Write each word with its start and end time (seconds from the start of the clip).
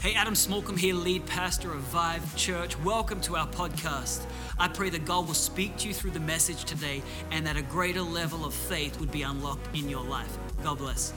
Hey, 0.00 0.14
Adam 0.14 0.32
Smallcombe 0.32 0.78
here, 0.78 0.94
lead 0.94 1.26
pastor 1.26 1.74
of 1.74 1.80
Vive 1.80 2.34
Church. 2.34 2.78
Welcome 2.78 3.20
to 3.20 3.36
our 3.36 3.46
podcast. 3.46 4.24
I 4.58 4.66
pray 4.66 4.88
that 4.88 5.04
God 5.04 5.26
will 5.26 5.34
speak 5.34 5.76
to 5.76 5.88
you 5.88 5.92
through 5.92 6.12
the 6.12 6.20
message 6.20 6.64
today 6.64 7.02
and 7.30 7.46
that 7.46 7.58
a 7.58 7.62
greater 7.62 8.00
level 8.00 8.46
of 8.46 8.54
faith 8.54 8.98
would 8.98 9.12
be 9.12 9.20
unlocked 9.20 9.76
in 9.76 9.90
your 9.90 10.02
life. 10.02 10.38
God 10.62 10.78
bless. 10.78 11.12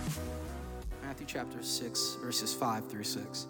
Matthew 1.02 1.26
chapter 1.26 1.64
6, 1.64 2.18
verses 2.22 2.54
5 2.54 2.90
through 2.90 3.06
6. 3.06 3.48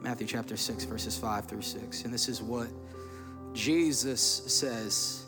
Matthew 0.00 0.26
chapter 0.26 0.56
6, 0.56 0.82
verses 0.82 1.16
5 1.16 1.44
through 1.44 1.62
6. 1.62 2.02
And 2.02 2.12
this 2.12 2.28
is 2.28 2.42
what 2.42 2.66
Jesus 3.52 4.20
says 4.20 5.24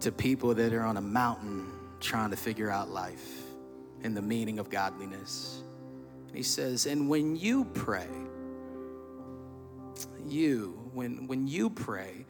to 0.00 0.10
people 0.10 0.52
that 0.52 0.72
are 0.72 0.82
on 0.82 0.96
a 0.96 1.00
mountain 1.00 1.70
trying 2.00 2.30
to 2.30 2.36
figure 2.36 2.72
out 2.72 2.90
life 2.90 3.44
and 4.02 4.16
the 4.16 4.22
meaning 4.22 4.58
of 4.58 4.68
godliness. 4.68 5.62
He 6.32 6.42
says, 6.42 6.86
and 6.86 7.08
when 7.08 7.36
you 7.36 7.64
pray, 7.64 8.08
you, 10.26 10.90
when, 10.92 11.26
when 11.26 11.46
you 11.46 11.70
pray, 11.70 12.26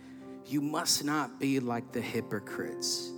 you 0.46 0.60
must 0.60 1.04
not 1.04 1.40
be 1.40 1.58
like 1.60 1.92
the 1.92 2.00
hypocrites, 2.00 3.10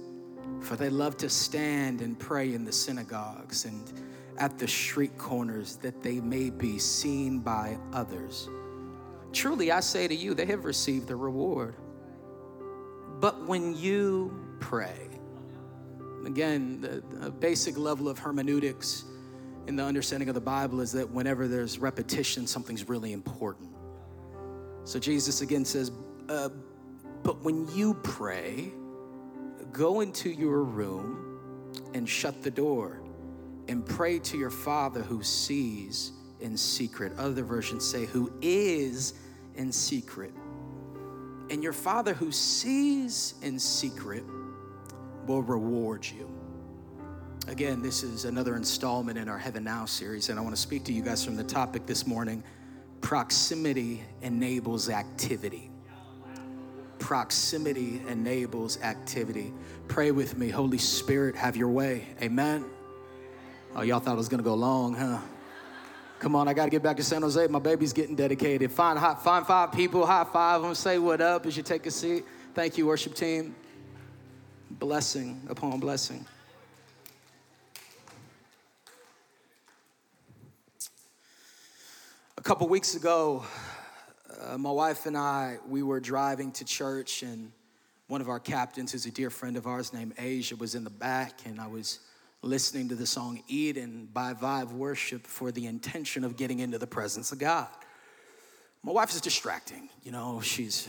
for 0.61 0.77
they 0.77 0.89
love 0.89 1.17
to 1.19 1.29
stand 1.29 2.01
and 2.01 2.19
pray 2.19 2.55
in 2.55 2.65
the 2.65 2.73
synagogues 2.73 3.65
and 3.65 3.93
at 4.39 4.59
the 4.59 4.69
street 4.69 5.19
corners 5.19 5.77
that 5.77 6.03
they 6.03 6.21
may 6.21 6.49
be 6.49 6.79
seen 6.79 7.41
by 7.41 7.77
others. 7.93 8.49
Truly, 9.33 9.73
I 9.73 9.81
say 9.81 10.09
to 10.09 10.15
you, 10.15 10.33
they 10.33 10.47
have 10.47 10.65
received 10.65 11.09
the 11.09 11.17
reward. 11.17 11.75
But 13.21 13.47
when 13.47 13.77
you 13.77 14.33
pray, 14.61 15.09
again, 16.25 16.81
the, 16.81 17.03
the 17.19 17.31
basic 17.31 17.77
level 17.77 18.09
of 18.09 18.19
hermeneutics 18.19 19.05
in 19.69 19.77
the 19.77 19.85
understanding 19.85 20.31
of 20.31 20.35
the 20.35 20.41
Bible 20.41 20.81
is 20.81 20.93
that 20.93 21.11
whenever 21.11 21.47
there's 21.47 21.79
repetition, 21.79 22.47
something's 22.47 22.89
really 22.89 23.13
important. 23.13 23.69
So 24.85 24.99
Jesus 24.99 25.43
again 25.43 25.67
says, 25.67 25.93
uh, 26.31 26.49
But 27.23 27.45
when 27.45 27.69
you 27.77 27.93
pray, 28.03 28.73
go 29.71 30.01
into 30.01 30.31
your 30.31 30.65
room 30.65 31.69
and 31.93 32.09
shut 32.09 32.43
the 32.43 32.51
door 32.51 33.03
and 33.69 33.85
pray 33.85 34.19
to 34.21 34.39
your 34.39 34.49
Father 34.49 35.03
who 35.03 35.23
sees 35.23 36.13
in 36.41 36.57
secret. 36.57 37.13
Other 37.19 37.43
versions 37.43 37.87
say, 37.87 38.07
Who 38.07 38.33
is 38.41 39.13
in 39.55 39.71
secret. 39.71 40.33
And 41.51 41.63
your 41.63 41.75
Father 41.75 42.15
who 42.15 42.33
sees 42.33 43.35
in 43.43 43.59
secret 43.59 44.25
will 45.27 45.43
reward 45.43 46.07
you. 46.07 46.38
Again, 47.49 47.81
this 47.81 48.03
is 48.03 48.27
another 48.27 48.57
installment 48.57 49.17
in 49.17 49.27
our 49.27 49.39
Heaven 49.39 49.65
Now 49.65 49.87
series, 49.87 50.29
and 50.29 50.39
I 50.39 50.43
want 50.43 50.55
to 50.55 50.61
speak 50.61 50.85
to 50.85 50.93
you 50.93 51.01
guys 51.01 51.25
from 51.25 51.35
the 51.35 51.43
topic 51.43 51.87
this 51.87 52.07
morning 52.07 52.45
proximity 53.01 54.03
enables 54.21 54.91
activity. 54.91 55.71
Proximity 56.99 58.03
enables 58.07 58.79
activity. 58.83 59.55
Pray 59.89 60.11
with 60.11 60.37
me, 60.37 60.51
Holy 60.51 60.77
Spirit, 60.77 61.37
have 61.37 61.57
your 61.57 61.71
way. 61.71 62.09
Amen. 62.21 62.67
Oh, 63.75 63.81
y'all 63.81 63.99
thought 63.99 64.13
it 64.13 64.19
was 64.19 64.29
going 64.29 64.43
to 64.43 64.45
go 64.45 64.55
long, 64.55 64.95
huh? 64.95 65.19
Come 66.19 66.37
on, 66.37 66.49
I 66.49 66.53
got 66.53 66.65
to 66.65 66.71
get 66.71 66.83
back 66.83 66.99
to 66.99 67.03
San 67.03 67.23
Jose. 67.23 67.47
My 67.47 67.61
baby's 67.61 67.95
getting 67.95 68.15
dedicated. 68.15 68.71
Find, 68.71 69.01
find 69.21 69.47
five 69.47 69.73
people, 69.73 70.05
high 70.05 70.25
five 70.25 70.61
them, 70.61 70.75
say 70.75 70.99
what 70.99 71.23
up 71.23 71.47
as 71.47 71.57
you 71.57 71.63
take 71.63 71.87
a 71.87 71.91
seat. 71.91 72.27
Thank 72.53 72.77
you, 72.77 72.87
worship 72.87 73.15
team. 73.15 73.57
Blessing 74.71 75.41
upon 75.49 75.81
blessing. 75.81 76.27
Couple 82.49 82.67
weeks 82.67 82.95
ago, 82.95 83.45
uh, 84.41 84.57
my 84.57 84.71
wife 84.71 85.05
and 85.05 85.19
I, 85.19 85.59
we 85.69 85.83
were 85.83 86.01
driving 86.01 86.51
to 86.53 86.65
church, 86.65 87.23
and 87.23 87.53
one 88.07 88.23
of 88.23 88.31
our 88.31 88.41
captains, 88.41 88.93
who's 88.93 89.05
a 89.05 89.11
dear 89.11 89.29
friend 89.29 89.59
of 89.59 89.67
ours 89.67 89.93
named 89.93 90.15
Asia, 90.17 90.57
was 90.57 90.75
in 90.75 90.83
the 90.83 90.89
back, 90.89 91.41
and 91.45 91.61
I 91.61 91.67
was 91.67 91.99
listening 92.41 92.89
to 92.89 92.95
the 92.95 93.07
song 93.07 93.43
Eden 93.49 94.09
by 94.15 94.33
Vive 94.33 94.73
Worship 94.73 95.27
for 95.27 95.53
the 95.53 95.67
intention 95.67 96.25
of 96.25 96.39
getting 96.39 96.61
into 96.61 96.79
the 96.79 96.87
presence 96.87 97.33
of 97.33 97.39
God. 97.39 97.69
My 98.83 98.93
wife 98.93 99.11
is 99.11 99.21
distracting, 99.21 99.91
you 100.03 100.11
know, 100.11 100.41
she's, 100.41 100.89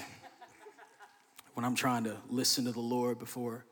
when 1.55 1.65
I'm 1.65 1.75
trying 1.75 2.05
to 2.05 2.15
listen 2.29 2.63
to 2.65 2.71
the 2.71 2.79
Lord 2.79 3.19
before 3.19 3.65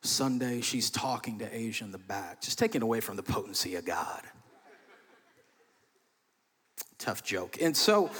Sunday, 0.00 0.62
she's 0.62 0.88
talking 0.88 1.38
to 1.40 1.54
Asia 1.54 1.84
in 1.84 1.92
the 1.92 1.98
back, 1.98 2.40
just 2.40 2.58
taking 2.58 2.80
away 2.80 3.00
from 3.00 3.16
the 3.16 3.22
potency 3.22 3.74
of 3.74 3.84
God. 3.84 4.22
Tough 6.98 7.22
joke. 7.22 7.58
And 7.60 7.76
so, 7.76 8.10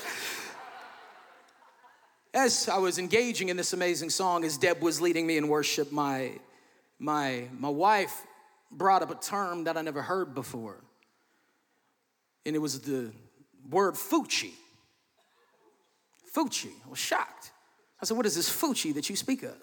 as 2.33 2.69
I 2.69 2.79
was 2.79 2.99
engaging 2.99 3.49
in 3.49 3.57
this 3.57 3.73
amazing 3.73 4.11
song, 4.11 4.45
as 4.45 4.59
Deb 4.59 4.83
was 4.83 5.01
leading 5.01 5.27
me 5.27 5.37
in 5.37 5.49
worship, 5.49 5.93
my, 5.93 6.33
my, 6.99 7.45
my 7.59 7.69
wife 7.69 8.27
brought 8.71 9.03
up 9.03 9.11
a 9.11 9.15
term 9.15 9.65
that 9.65 9.77
I 9.77 9.83
never 9.83 10.03
heard 10.03 10.35
before. 10.35 10.83
And 12.45 12.55
it 12.57 12.59
was 12.59 12.81
the 12.81 13.13
word 13.71 13.95
Fucci. 13.95 14.53
Fucci. 16.35 16.71
I 16.85 16.91
was 16.91 16.99
shocked. 16.99 17.53
I 18.03 18.05
said, 18.05 18.17
What 18.17 18.27
is 18.27 18.35
this 18.35 18.51
Fucci 18.51 18.93
that 18.95 19.09
you 19.09 19.17
speak 19.17 19.45
of? 19.45 19.55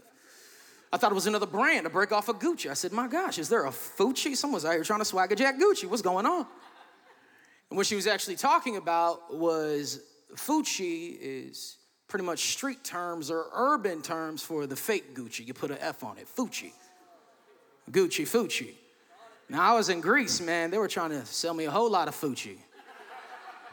I 0.93 0.97
thought 0.97 1.11
it 1.11 1.15
was 1.15 1.27
another 1.27 1.45
brand, 1.45 1.85
a 1.85 1.89
break 1.89 2.11
off 2.11 2.27
of 2.27 2.39
Gucci. 2.39 2.69
I 2.69 2.73
said, 2.73 2.91
My 2.91 3.07
gosh, 3.07 3.37
is 3.37 3.49
there 3.49 3.65
a 3.65 3.69
Fucci? 3.69 4.35
Someone's 4.35 4.65
out 4.65 4.73
here 4.73 4.83
trying 4.83 4.99
to 4.99 5.05
swagger 5.05 5.35
jack 5.35 5.59
Gucci. 5.59 5.85
What's 5.85 6.01
going 6.01 6.25
on? 6.25 6.45
And 7.71 7.77
what 7.77 7.87
she 7.87 7.95
was 7.95 8.05
actually 8.05 8.35
talking 8.35 8.75
about 8.75 9.33
was 9.33 10.01
Fucci 10.35 11.17
is 11.21 11.77
pretty 12.09 12.25
much 12.25 12.51
street 12.51 12.83
terms 12.83 13.31
or 13.31 13.45
urban 13.53 14.01
terms 14.01 14.43
for 14.43 14.67
the 14.67 14.75
fake 14.75 15.15
Gucci. 15.15 15.47
You 15.47 15.53
put 15.53 15.71
an 15.71 15.77
F 15.79 16.03
on 16.03 16.17
it, 16.17 16.27
Fucci. 16.27 16.73
Gucci, 17.89 18.27
Fucci. 18.27 18.73
Now 19.47 19.71
I 19.73 19.77
was 19.77 19.87
in 19.87 20.01
Greece, 20.01 20.41
man. 20.41 20.69
They 20.69 20.79
were 20.79 20.89
trying 20.89 21.11
to 21.11 21.25
sell 21.25 21.53
me 21.53 21.63
a 21.63 21.71
whole 21.71 21.89
lot 21.89 22.09
of 22.09 22.13
Fucci. 22.13 22.57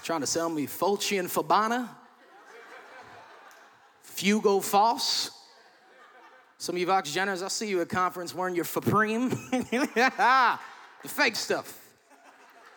Trying 0.05 0.21
to 0.21 0.29
sell 0.29 0.49
me 0.49 0.69
Fulci 0.69 1.19
and 1.19 1.29
Fabana, 1.29 1.89
Fugo 4.15 4.63
False. 4.63 5.33
Some 6.59 6.77
of 6.77 6.81
you 6.81 6.87
Vox 6.87 7.13
Jenners, 7.13 7.43
I 7.43 7.49
see 7.49 7.69
you 7.69 7.81
at 7.81 7.89
conference 7.89 8.33
wearing 8.33 8.55
your 8.55 8.65
Supreme. 8.65 9.31
the 9.51 10.59
fake 11.05 11.35
stuff 11.35 11.88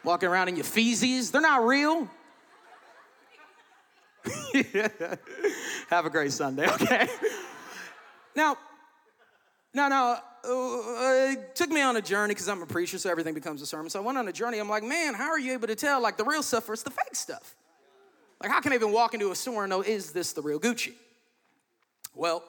walking 0.03 0.29
around 0.29 0.49
in 0.49 0.55
your 0.55 0.65
feces. 0.65 1.31
They're 1.31 1.41
not 1.41 1.65
real. 1.65 2.09
Have 5.89 6.05
a 6.05 6.09
great 6.09 6.31
Sunday, 6.31 6.67
okay? 6.81 7.07
Now, 8.35 8.57
now, 9.73 9.87
now, 9.87 10.19
uh, 10.43 11.31
it 11.31 11.55
took 11.55 11.69
me 11.69 11.81
on 11.81 11.95
a 11.95 12.01
journey 12.01 12.33
because 12.33 12.49
I'm 12.49 12.61
a 12.61 12.65
preacher, 12.65 12.97
so 12.97 13.09
everything 13.09 13.33
becomes 13.33 13.61
a 13.61 13.65
sermon. 13.65 13.89
So 13.89 14.01
I 14.01 14.05
went 14.05 14.17
on 14.17 14.27
a 14.27 14.33
journey. 14.33 14.59
I'm 14.59 14.69
like, 14.69 14.83
man, 14.83 15.13
how 15.13 15.29
are 15.29 15.39
you 15.39 15.53
able 15.53 15.67
to 15.67 15.75
tell 15.75 16.01
like 16.01 16.17
the 16.17 16.25
real 16.25 16.43
stuff 16.43 16.65
versus 16.65 16.83
the 16.83 16.91
fake 16.91 17.15
stuff? 17.15 17.55
Like, 18.41 18.51
how 18.51 18.59
can 18.59 18.71
I 18.71 18.75
even 18.75 18.91
walk 18.91 19.13
into 19.13 19.31
a 19.31 19.35
store 19.35 19.63
and 19.63 19.69
know 19.69 19.81
is 19.81 20.11
this 20.11 20.33
the 20.33 20.41
real 20.41 20.59
Gucci? 20.59 20.93
Well, 22.15 22.43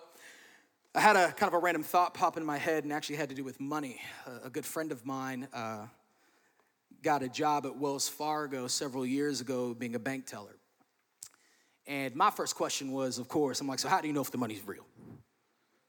I 0.95 1.01
had 1.01 1.17
a 1.17 1.33
kind 1.33 1.49
of 1.49 1.55
a 1.55 1.59
random 1.59 1.83
thought 1.83 2.15
pop 2.15 2.37
in 2.37 2.45
my 2.45 2.59
head, 2.59 2.85
and 2.85 2.93
actually 2.93 3.17
had 3.17 3.29
to 3.29 3.35
do 3.35 3.45
with 3.45 3.61
money. 3.61 4.01
a 4.45 4.51
good 4.51 4.67
friend 4.67 4.91
of 4.91 5.07
mine. 5.07 5.49
Uh, 5.53 5.87
got 7.03 7.23
a 7.23 7.29
job 7.29 7.67
at 7.67 7.77
Wells 7.77 8.09
Fargo 8.09 8.67
several 8.67 9.05
years 9.05 9.41
ago 9.41 9.75
being 9.75 9.95
a 9.95 9.99
bank 9.99 10.27
teller. 10.27 10.57
And 11.87 12.15
my 12.15 12.31
first 12.31 12.55
question 12.55 12.93
was, 12.93 13.19
of 13.19 13.29
course, 13.29 13.61
I'm 13.61 13.67
like, 13.67 13.81
so 13.81 13.89
how 13.89 14.01
do 14.01 14.07
you 14.07 14.13
know 14.13 14.21
if 14.21 14.31
the 14.31 14.39
money's 14.39 14.63
real? 14.65 14.87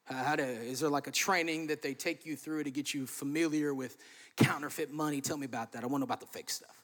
How 0.05 0.35
do, 0.35 0.43
is 0.43 0.81
there 0.81 0.89
like 0.89 1.07
a 1.07 1.11
training 1.11 1.67
that 1.67 1.81
they 1.81 1.93
take 1.93 2.25
you 2.25 2.35
through 2.35 2.63
to 2.65 2.71
get 2.71 2.93
you 2.93 3.05
familiar 3.05 3.73
with 3.73 3.97
counterfeit 4.35 4.91
money? 4.91 5.21
Tell 5.21 5.37
me 5.37 5.45
about 5.45 5.71
that. 5.73 5.83
I 5.83 5.87
want 5.87 5.95
to 5.95 5.99
know 5.99 6.13
about 6.13 6.19
the 6.19 6.27
fake 6.27 6.49
stuff. 6.49 6.75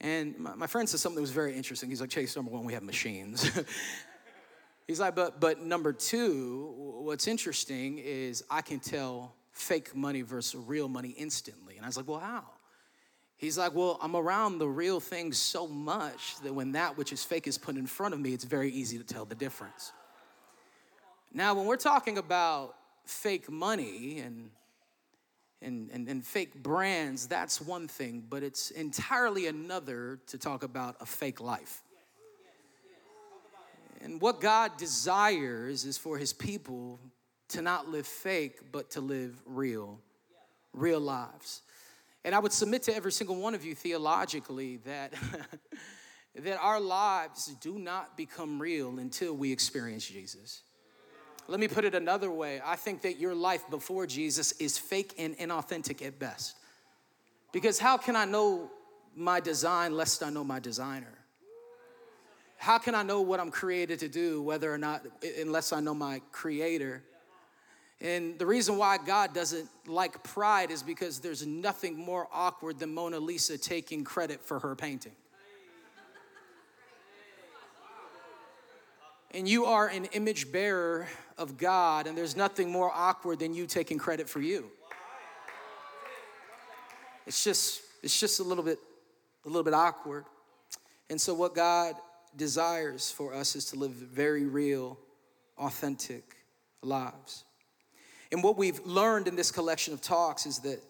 And 0.00 0.36
my, 0.38 0.54
my 0.54 0.66
friend 0.66 0.88
said 0.88 1.00
something 1.00 1.16
that 1.16 1.20
was 1.20 1.30
very 1.30 1.54
interesting. 1.54 1.90
He's 1.90 2.00
like, 2.00 2.10
Chase, 2.10 2.34
number 2.34 2.50
one, 2.50 2.64
we 2.64 2.72
have 2.72 2.82
machines. 2.82 3.50
He's 4.88 5.00
like, 5.00 5.14
but, 5.14 5.40
but 5.40 5.62
number 5.62 5.92
two, 5.92 6.74
what's 7.02 7.26
interesting 7.26 7.98
is 7.98 8.44
I 8.50 8.60
can 8.60 8.80
tell 8.80 9.34
fake 9.52 9.94
money 9.94 10.22
versus 10.22 10.60
real 10.66 10.88
money 10.88 11.10
instantly. 11.10 11.76
And 11.76 11.84
I 11.84 11.88
was 11.88 11.96
like, 11.96 12.08
well, 12.08 12.18
how? 12.18 12.44
He's 13.36 13.58
like, 13.58 13.74
Well, 13.74 13.98
I'm 14.00 14.16
around 14.16 14.58
the 14.58 14.68
real 14.68 15.00
thing 15.00 15.32
so 15.32 15.66
much 15.66 16.36
that 16.42 16.54
when 16.54 16.72
that 16.72 16.96
which 16.96 17.12
is 17.12 17.24
fake 17.24 17.46
is 17.46 17.58
put 17.58 17.76
in 17.76 17.86
front 17.86 18.14
of 18.14 18.20
me, 18.20 18.32
it's 18.32 18.44
very 18.44 18.70
easy 18.70 18.98
to 18.98 19.04
tell 19.04 19.24
the 19.24 19.34
difference. 19.34 19.92
Now, 21.32 21.54
when 21.54 21.66
we're 21.66 21.76
talking 21.76 22.18
about 22.18 22.76
fake 23.04 23.50
money 23.50 24.20
and 24.20 24.50
and, 25.64 25.90
and, 25.92 26.08
and 26.08 26.24
fake 26.24 26.62
brands, 26.62 27.26
that's 27.26 27.60
one 27.60 27.88
thing, 27.88 28.24
but 28.28 28.42
it's 28.42 28.70
entirely 28.70 29.46
another 29.46 30.20
to 30.26 30.36
talk 30.36 30.62
about 30.62 30.96
a 31.00 31.06
fake 31.06 31.40
life. 31.40 31.82
And 34.02 34.20
what 34.20 34.40
God 34.40 34.76
desires 34.76 35.86
is 35.86 35.96
for 35.96 36.18
his 36.18 36.34
people 36.34 37.00
to 37.48 37.62
not 37.62 37.88
live 37.88 38.06
fake, 38.06 38.70
but 38.70 38.90
to 38.90 39.00
live 39.00 39.40
real, 39.46 39.98
real 40.74 41.00
lives. 41.00 41.62
And 42.24 42.34
I 42.34 42.38
would 42.38 42.52
submit 42.52 42.82
to 42.84 42.94
every 42.94 43.12
single 43.12 43.36
one 43.36 43.54
of 43.54 43.64
you 43.64 43.74
theologically 43.74 44.78
that, 44.78 45.12
that 46.36 46.58
our 46.58 46.80
lives 46.80 47.54
do 47.60 47.78
not 47.78 48.16
become 48.16 48.60
real 48.60 48.98
until 48.98 49.34
we 49.34 49.52
experience 49.52 50.06
Jesus. 50.06 50.62
Let 51.46 51.60
me 51.60 51.68
put 51.68 51.84
it 51.84 51.94
another 51.94 52.30
way. 52.30 52.60
I 52.64 52.76
think 52.76 53.02
that 53.02 53.18
your 53.18 53.34
life 53.34 53.68
before 53.68 54.06
Jesus 54.06 54.52
is 54.52 54.78
fake 54.78 55.12
and 55.18 55.36
inauthentic 55.36 56.04
at 56.04 56.18
best. 56.18 56.56
Because 57.52 57.78
how 57.78 57.98
can 57.98 58.16
I 58.16 58.24
know 58.24 58.70
my 59.14 59.40
design 59.40 59.94
lest 59.94 60.22
I 60.22 60.30
know 60.30 60.42
my 60.42 60.58
designer? 60.58 61.18
How 62.56 62.78
can 62.78 62.94
I 62.94 63.02
know 63.02 63.20
what 63.20 63.40
I'm 63.40 63.50
created 63.50 63.98
to 63.98 64.08
do 64.08 64.40
whether 64.40 64.72
or 64.72 64.78
not 64.78 65.04
unless 65.38 65.74
I 65.74 65.80
know 65.80 65.94
my 65.94 66.22
creator? 66.32 67.02
And 68.04 68.38
the 68.38 68.44
reason 68.44 68.76
why 68.76 68.98
God 68.98 69.32
doesn't 69.32 69.66
like 69.86 70.22
pride 70.22 70.70
is 70.70 70.82
because 70.82 71.20
there's 71.20 71.46
nothing 71.46 71.96
more 71.96 72.28
awkward 72.30 72.78
than 72.78 72.92
Mona 72.92 73.18
Lisa 73.18 73.56
taking 73.56 74.04
credit 74.04 74.42
for 74.42 74.58
her 74.58 74.76
painting. 74.76 75.12
And 79.30 79.48
you 79.48 79.64
are 79.64 79.88
an 79.88 80.04
image 80.12 80.52
bearer 80.52 81.08
of 81.38 81.56
God, 81.56 82.06
and 82.06 82.16
there's 82.16 82.36
nothing 82.36 82.70
more 82.70 82.92
awkward 82.94 83.38
than 83.38 83.54
you 83.54 83.66
taking 83.66 83.96
credit 83.96 84.28
for 84.28 84.42
you. 84.42 84.66
It's 87.26 87.42
just, 87.42 87.80
it's 88.02 88.20
just 88.20 88.38
a 88.38 88.42
little 88.42 88.62
bit, 88.62 88.78
a 89.46 89.48
little 89.48 89.64
bit 89.64 89.72
awkward. 89.72 90.26
And 91.08 91.18
so 91.18 91.32
what 91.32 91.54
God 91.54 91.94
desires 92.36 93.10
for 93.10 93.32
us 93.32 93.56
is 93.56 93.64
to 93.70 93.76
live 93.76 93.92
very 93.92 94.44
real, 94.44 94.98
authentic 95.56 96.36
lives. 96.82 97.44
And 98.34 98.42
what 98.42 98.56
we've 98.56 98.84
learned 98.84 99.28
in 99.28 99.36
this 99.36 99.52
collection 99.52 99.94
of 99.94 100.00
talks 100.00 100.44
is 100.44 100.58
that 100.58 100.82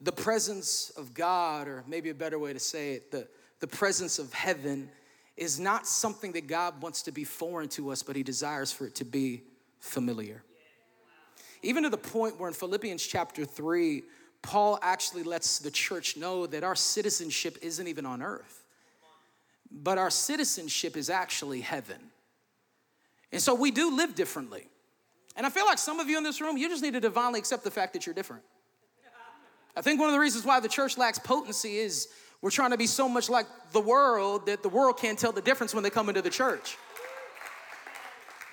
the 0.00 0.12
presence 0.12 0.90
of 0.96 1.12
God, 1.12 1.66
or 1.66 1.82
maybe 1.88 2.08
a 2.08 2.14
better 2.14 2.38
way 2.38 2.52
to 2.52 2.60
say 2.60 2.92
it, 2.92 3.10
the, 3.10 3.26
the 3.58 3.66
presence 3.66 4.20
of 4.20 4.32
heaven, 4.32 4.88
is 5.36 5.58
not 5.58 5.88
something 5.88 6.30
that 6.34 6.46
God 6.46 6.80
wants 6.80 7.02
to 7.02 7.10
be 7.10 7.24
foreign 7.24 7.68
to 7.70 7.90
us, 7.90 8.04
but 8.04 8.14
He 8.14 8.22
desires 8.22 8.70
for 8.70 8.86
it 8.86 8.94
to 8.94 9.04
be 9.04 9.42
familiar. 9.80 10.44
Even 11.64 11.82
to 11.82 11.90
the 11.90 11.98
point 11.98 12.38
where 12.38 12.46
in 12.46 12.54
Philippians 12.54 13.04
chapter 13.04 13.44
3, 13.44 14.04
Paul 14.42 14.78
actually 14.80 15.24
lets 15.24 15.58
the 15.58 15.72
church 15.72 16.16
know 16.16 16.46
that 16.46 16.62
our 16.62 16.76
citizenship 16.76 17.58
isn't 17.60 17.88
even 17.88 18.06
on 18.06 18.22
earth, 18.22 18.62
but 19.68 19.98
our 19.98 20.10
citizenship 20.10 20.96
is 20.96 21.10
actually 21.10 21.60
heaven. 21.60 21.98
And 23.32 23.42
so 23.42 23.52
we 23.52 23.72
do 23.72 23.96
live 23.96 24.14
differently. 24.14 24.68
And 25.38 25.46
I 25.46 25.50
feel 25.50 25.66
like 25.66 25.78
some 25.78 26.00
of 26.00 26.08
you 26.08 26.18
in 26.18 26.24
this 26.24 26.40
room, 26.40 26.56
you 26.56 26.68
just 26.68 26.82
need 26.82 26.94
to 26.94 27.00
divinely 27.00 27.38
accept 27.38 27.62
the 27.62 27.70
fact 27.70 27.92
that 27.92 28.04
you're 28.04 28.14
different. 28.14 28.42
I 29.76 29.80
think 29.80 30.00
one 30.00 30.08
of 30.08 30.12
the 30.12 30.18
reasons 30.18 30.44
why 30.44 30.58
the 30.58 30.68
church 30.68 30.98
lacks 30.98 31.20
potency 31.20 31.76
is 31.76 32.08
we're 32.42 32.50
trying 32.50 32.72
to 32.72 32.76
be 32.76 32.88
so 32.88 33.08
much 33.08 33.30
like 33.30 33.46
the 33.72 33.80
world 33.80 34.46
that 34.46 34.64
the 34.64 34.68
world 34.68 34.98
can't 34.98 35.16
tell 35.16 35.30
the 35.30 35.40
difference 35.40 35.72
when 35.72 35.84
they 35.84 35.90
come 35.90 36.08
into 36.08 36.22
the 36.22 36.30
church. 36.30 36.76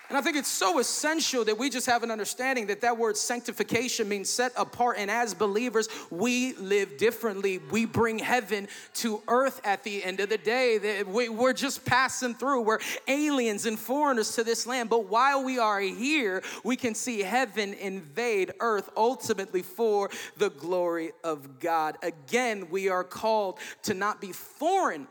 And 0.09 0.17
I 0.17 0.21
think 0.21 0.37
it's 0.37 0.49
so 0.49 0.79
essential 0.79 1.43
that 1.45 1.57
we 1.57 1.69
just 1.69 1.87
have 1.87 2.03
an 2.03 2.11
understanding 2.11 2.67
that 2.67 2.81
that 2.81 2.97
word 2.97 3.17
sanctification 3.17 4.07
means 4.07 4.29
set 4.29 4.51
apart. 4.55 4.97
And 4.99 5.09
as 5.09 5.33
believers, 5.33 5.87
we 6.11 6.53
live 6.53 6.97
differently. 6.97 7.59
We 7.71 7.85
bring 7.85 8.19
heaven 8.19 8.67
to 8.95 9.21
earth 9.27 9.61
at 9.63 9.83
the 9.83 10.03
end 10.03 10.19
of 10.19 10.29
the 10.29 10.37
day. 10.37 10.77
That 10.77 11.07
We're 11.07 11.53
just 11.53 11.85
passing 11.85 12.35
through. 12.35 12.61
We're 12.61 12.79
aliens 13.07 13.65
and 13.65 13.79
foreigners 13.79 14.35
to 14.35 14.43
this 14.43 14.67
land. 14.67 14.89
But 14.89 15.05
while 15.05 15.43
we 15.43 15.57
are 15.57 15.79
here, 15.79 16.43
we 16.63 16.75
can 16.75 16.93
see 16.93 17.21
heaven 17.21 17.73
invade 17.73 18.53
earth 18.59 18.89
ultimately 18.95 19.63
for 19.63 20.09
the 20.37 20.49
glory 20.49 21.11
of 21.23 21.59
God. 21.59 21.97
Again, 22.03 22.69
we 22.69 22.89
are 22.89 23.03
called 23.03 23.59
to 23.83 23.93
not 23.93 24.21
be 24.21 24.31
foreign 24.31 25.07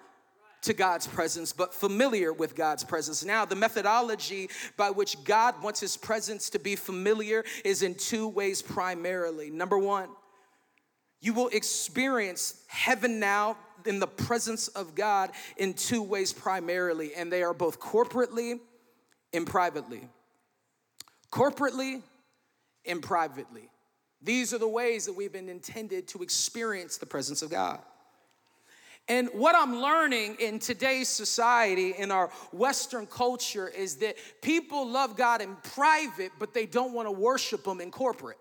to 0.64 0.74
God's 0.74 1.06
presence, 1.06 1.52
but 1.52 1.74
familiar 1.74 2.32
with 2.32 2.54
God's 2.54 2.84
presence. 2.84 3.24
Now, 3.24 3.44
the 3.44 3.56
methodology 3.56 4.50
by 4.76 4.90
which 4.90 5.22
God 5.24 5.62
wants 5.62 5.80
his 5.80 5.96
presence 5.96 6.50
to 6.50 6.58
be 6.58 6.76
familiar 6.76 7.44
is 7.64 7.82
in 7.82 7.94
two 7.94 8.28
ways 8.28 8.62
primarily. 8.62 9.50
Number 9.50 9.78
one, 9.78 10.08
you 11.20 11.32
will 11.32 11.48
experience 11.48 12.62
heaven 12.66 13.18
now 13.20 13.56
in 13.86 13.98
the 13.98 14.06
presence 14.06 14.68
of 14.68 14.94
God 14.94 15.30
in 15.56 15.74
two 15.74 16.02
ways 16.02 16.32
primarily, 16.32 17.14
and 17.14 17.32
they 17.32 17.42
are 17.42 17.54
both 17.54 17.80
corporately 17.80 18.60
and 19.32 19.46
privately. 19.46 20.08
Corporately 21.30 22.02
and 22.86 23.02
privately. 23.02 23.68
These 24.22 24.54
are 24.54 24.58
the 24.58 24.68
ways 24.68 25.06
that 25.06 25.12
we've 25.14 25.32
been 25.32 25.48
intended 25.48 26.08
to 26.08 26.22
experience 26.22 26.96
the 26.96 27.06
presence 27.06 27.42
of 27.42 27.50
God. 27.50 27.80
And 29.08 29.28
what 29.34 29.54
I'm 29.54 29.76
learning 29.76 30.36
in 30.40 30.58
today's 30.58 31.08
society, 31.08 31.94
in 31.98 32.10
our 32.10 32.30
Western 32.52 33.06
culture, 33.06 33.68
is 33.68 33.96
that 33.96 34.16
people 34.40 34.88
love 34.88 35.16
God 35.16 35.42
in 35.42 35.56
private, 35.56 36.32
but 36.38 36.54
they 36.54 36.64
don't 36.64 36.94
want 36.94 37.06
to 37.06 37.12
worship 37.12 37.66
Him 37.66 37.82
in 37.82 37.90
corporate. 37.90 38.38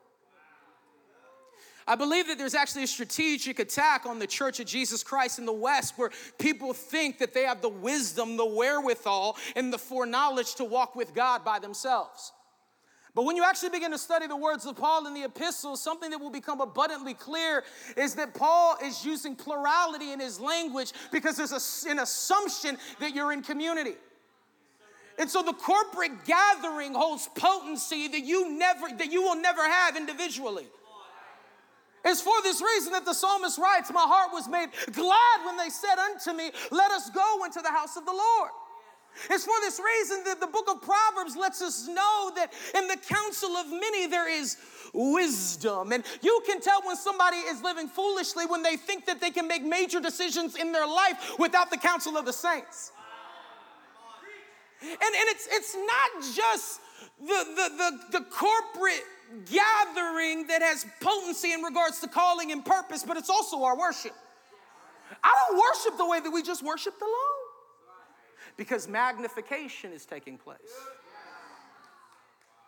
I 1.85 1.95
believe 1.95 2.27
that 2.27 2.37
there's 2.37 2.55
actually 2.55 2.83
a 2.83 2.87
strategic 2.87 3.59
attack 3.59 4.05
on 4.05 4.19
the 4.19 4.27
Church 4.27 4.61
of 4.61 4.65
Jesus 4.65 5.03
Christ 5.03 5.37
in 5.37 5.45
the 5.45 5.51
West 5.51 5.95
where 5.97 6.11
people 6.39 6.73
think 6.73 7.17
that 7.17 7.33
they 7.33 7.43
have 7.43 7.61
the 7.61 7.67
wisdom, 7.67 8.37
the 8.37 8.45
wherewithal, 8.45 9.37
and 9.57 9.71
the 9.73 9.77
foreknowledge 9.77 10.55
to 10.55 10.63
walk 10.63 10.95
with 10.95 11.13
God 11.13 11.43
by 11.43 11.59
themselves. 11.59 12.31
But 13.15 13.25
when 13.25 13.35
you 13.35 13.43
actually 13.43 13.69
begin 13.69 13.91
to 13.91 13.97
study 13.99 14.25
the 14.25 14.35
words 14.35 14.65
of 14.65 14.75
Paul 14.75 15.05
in 15.05 15.13
the 15.13 15.23
epistles, 15.23 15.81
something 15.81 16.09
that 16.09 16.19
will 16.19 16.31
become 16.31 16.61
abundantly 16.61 17.13
clear 17.13 17.63
is 17.95 18.15
that 18.15 18.33
Paul 18.33 18.77
is 18.83 19.05
using 19.05 19.35
plurality 19.35 20.13
in 20.13 20.19
his 20.19 20.39
language 20.39 20.93
because 21.11 21.37
there's 21.37 21.51
a, 21.51 21.89
an 21.91 21.99
assumption 21.99 22.77
that 22.99 23.13
you're 23.13 23.31
in 23.31 23.43
community. 23.43 23.95
And 25.19 25.29
so 25.29 25.43
the 25.43 25.53
corporate 25.53 26.25
gathering 26.25 26.95
holds 26.95 27.29
potency 27.35 28.07
that 28.07 28.21
you 28.21 28.57
never 28.57 28.87
that 28.97 29.11
you 29.11 29.21
will 29.21 29.35
never 29.35 29.61
have 29.61 29.95
individually. 29.95 30.65
It's 32.05 32.19
for 32.19 32.33
this 32.41 32.61
reason 32.61 32.91
that 32.93 33.05
the 33.05 33.13
psalmist 33.13 33.59
writes, 33.59 33.91
My 33.93 34.01
heart 34.01 34.31
was 34.33 34.49
made 34.49 34.69
glad 34.91 35.45
when 35.45 35.55
they 35.55 35.69
said 35.69 35.95
unto 35.99 36.33
me, 36.33 36.51
Let 36.71 36.91
us 36.91 37.11
go 37.11 37.45
into 37.45 37.61
the 37.61 37.69
house 37.69 37.95
of 37.95 38.05
the 38.05 38.11
Lord. 38.11 38.49
It's 39.29 39.45
for 39.45 39.53
this 39.61 39.79
reason 39.79 40.23
that 40.25 40.39
the 40.39 40.47
book 40.47 40.69
of 40.69 40.81
Proverbs 40.81 41.35
lets 41.35 41.61
us 41.61 41.87
know 41.87 42.31
that 42.35 42.51
in 42.75 42.87
the 42.87 42.97
counsel 42.97 43.51
of 43.51 43.69
many 43.69 44.07
there 44.07 44.29
is 44.29 44.57
wisdom. 44.93 45.91
And 45.91 46.03
you 46.21 46.41
can 46.45 46.59
tell 46.61 46.81
when 46.83 46.95
somebody 46.95 47.37
is 47.37 47.61
living 47.61 47.87
foolishly 47.87 48.45
when 48.45 48.63
they 48.63 48.75
think 48.75 49.05
that 49.05 49.21
they 49.21 49.31
can 49.31 49.47
make 49.47 49.63
major 49.63 49.99
decisions 49.99 50.55
in 50.55 50.71
their 50.71 50.87
life 50.87 51.35
without 51.39 51.69
the 51.69 51.77
counsel 51.77 52.17
of 52.17 52.25
the 52.25 52.33
saints. 52.33 52.91
And, 54.81 54.91
and 54.91 55.29
it's, 55.29 55.47
it's 55.49 55.75
not 55.75 56.35
just 56.35 56.81
the, 57.19 57.45
the, 57.55 57.69
the, 57.77 58.19
the 58.19 58.25
corporate 58.25 59.03
gathering 59.45 60.47
that 60.47 60.61
has 60.61 60.85
potency 60.99 61.53
in 61.53 61.61
regards 61.61 61.99
to 62.01 62.07
calling 62.07 62.51
and 62.51 62.65
purpose, 62.65 63.03
but 63.03 63.15
it's 63.15 63.29
also 63.29 63.63
our 63.63 63.77
worship. 63.77 64.13
I 65.23 65.33
don't 65.47 65.57
worship 65.57 65.97
the 65.97 66.05
way 66.05 66.19
that 66.19 66.29
we 66.29 66.43
just 66.43 66.63
worship 66.63 66.99
the 66.99 67.05
Lord 67.05 67.42
because 68.57 68.87
magnification 68.87 69.91
is 69.91 70.05
taking 70.05 70.37
place. 70.37 70.59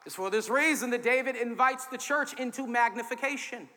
It's 0.05 0.15
for 0.15 0.29
this 0.29 0.49
reason 0.49 0.91
that 0.91 1.03
David 1.03 1.35
invites 1.35 1.87
the 1.87 1.97
church 1.97 2.33
into 2.33 2.67
magnification. 2.67 3.67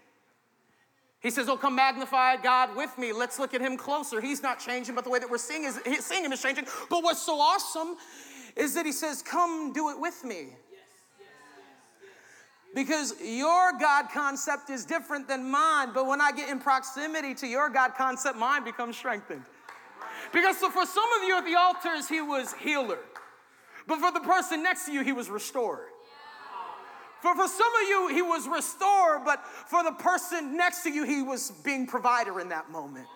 He 1.20 1.30
says, 1.30 1.48
Oh, 1.48 1.56
come 1.56 1.74
magnify 1.74 2.36
God 2.36 2.76
with 2.76 2.96
me. 2.98 3.12
Let's 3.12 3.38
look 3.38 3.54
at 3.54 3.60
him 3.60 3.76
closer. 3.76 4.20
He's 4.20 4.42
not 4.42 4.60
changing, 4.60 4.94
but 4.94 5.04
the 5.04 5.10
way 5.10 5.18
that 5.18 5.28
we're 5.28 5.38
seeing, 5.38 5.64
is, 5.64 5.80
seeing 6.00 6.24
him 6.24 6.32
is 6.32 6.42
changing. 6.42 6.66
But 6.90 7.02
what's 7.02 7.22
so 7.22 7.40
awesome 7.40 7.96
is 8.54 8.74
that 8.74 8.86
he 8.86 8.92
says, 8.92 9.22
Come 9.22 9.72
do 9.72 9.90
it 9.90 9.98
with 9.98 10.22
me. 10.24 10.50
Because 12.74 13.14
your 13.24 13.72
God 13.80 14.10
concept 14.12 14.68
is 14.68 14.84
different 14.84 15.26
than 15.26 15.50
mine, 15.50 15.88
but 15.94 16.06
when 16.06 16.20
I 16.20 16.32
get 16.32 16.50
in 16.50 16.58
proximity 16.58 17.34
to 17.36 17.46
your 17.46 17.70
God 17.70 17.94
concept, 17.96 18.36
mine 18.36 18.62
becomes 18.62 18.96
strengthened. 18.96 19.42
Because 20.32 20.58
so 20.58 20.70
for 20.70 20.86
some 20.86 21.08
of 21.20 21.26
you 21.26 21.38
at 21.38 21.44
the 21.44 21.54
altars, 21.54 22.08
he 22.08 22.20
was 22.20 22.52
healer. 22.54 22.98
But 23.86 24.00
for 24.00 24.12
the 24.12 24.20
person 24.20 24.62
next 24.62 24.86
to 24.86 24.92
you, 24.92 25.02
he 25.02 25.12
was 25.12 25.30
restored. 25.30 25.88
For, 27.20 27.34
for 27.34 27.48
some 27.48 27.72
of 27.82 27.88
you, 27.88 28.08
he 28.08 28.22
was 28.22 28.46
restored, 28.46 29.24
but 29.24 29.44
for 29.66 29.82
the 29.82 29.92
person 29.92 30.56
next 30.56 30.82
to 30.84 30.90
you, 30.90 31.04
he 31.04 31.22
was 31.22 31.50
being 31.64 31.86
provider 31.86 32.38
in 32.40 32.50
that 32.50 32.70
moment. 32.70 33.06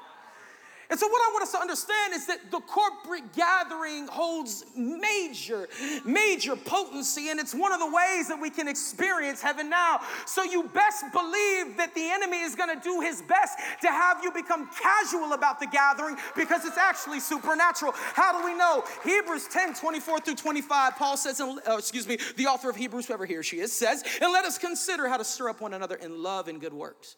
And 0.92 1.00
so, 1.00 1.08
what 1.08 1.22
I 1.22 1.32
want 1.32 1.42
us 1.42 1.52
to 1.52 1.58
understand 1.58 2.12
is 2.12 2.26
that 2.26 2.50
the 2.50 2.60
corporate 2.60 3.32
gathering 3.32 4.08
holds 4.08 4.66
major, 4.76 5.66
major 6.04 6.54
potency, 6.54 7.30
and 7.30 7.40
it's 7.40 7.54
one 7.54 7.72
of 7.72 7.80
the 7.80 7.86
ways 7.86 8.28
that 8.28 8.38
we 8.38 8.50
can 8.50 8.68
experience 8.68 9.40
heaven 9.40 9.70
now. 9.70 10.00
So, 10.26 10.42
you 10.42 10.64
best 10.64 11.04
believe 11.10 11.78
that 11.78 11.92
the 11.94 12.10
enemy 12.10 12.40
is 12.40 12.54
going 12.54 12.78
to 12.78 12.82
do 12.84 13.00
his 13.00 13.22
best 13.22 13.58
to 13.80 13.88
have 13.88 14.22
you 14.22 14.32
become 14.32 14.68
casual 14.68 15.32
about 15.32 15.60
the 15.60 15.66
gathering 15.66 16.18
because 16.36 16.66
it's 16.66 16.76
actually 16.76 17.20
supernatural. 17.20 17.92
How 17.94 18.38
do 18.38 18.44
we 18.44 18.52
know? 18.54 18.84
Hebrews 19.02 19.48
10 19.48 19.72
24 19.72 20.20
through 20.20 20.34
25, 20.34 20.96
Paul 20.98 21.16
says, 21.16 21.40
uh, 21.40 21.56
excuse 21.78 22.06
me, 22.06 22.18
the 22.36 22.48
author 22.48 22.68
of 22.68 22.76
Hebrews, 22.76 23.06
whoever 23.06 23.24
he 23.24 23.34
or 23.34 23.42
she 23.42 23.60
is, 23.60 23.72
says, 23.72 24.04
and 24.20 24.30
let 24.30 24.44
us 24.44 24.58
consider 24.58 25.08
how 25.08 25.16
to 25.16 25.24
stir 25.24 25.48
up 25.48 25.62
one 25.62 25.72
another 25.72 25.96
in 25.96 26.22
love 26.22 26.48
and 26.48 26.60
good 26.60 26.74
works 26.74 27.16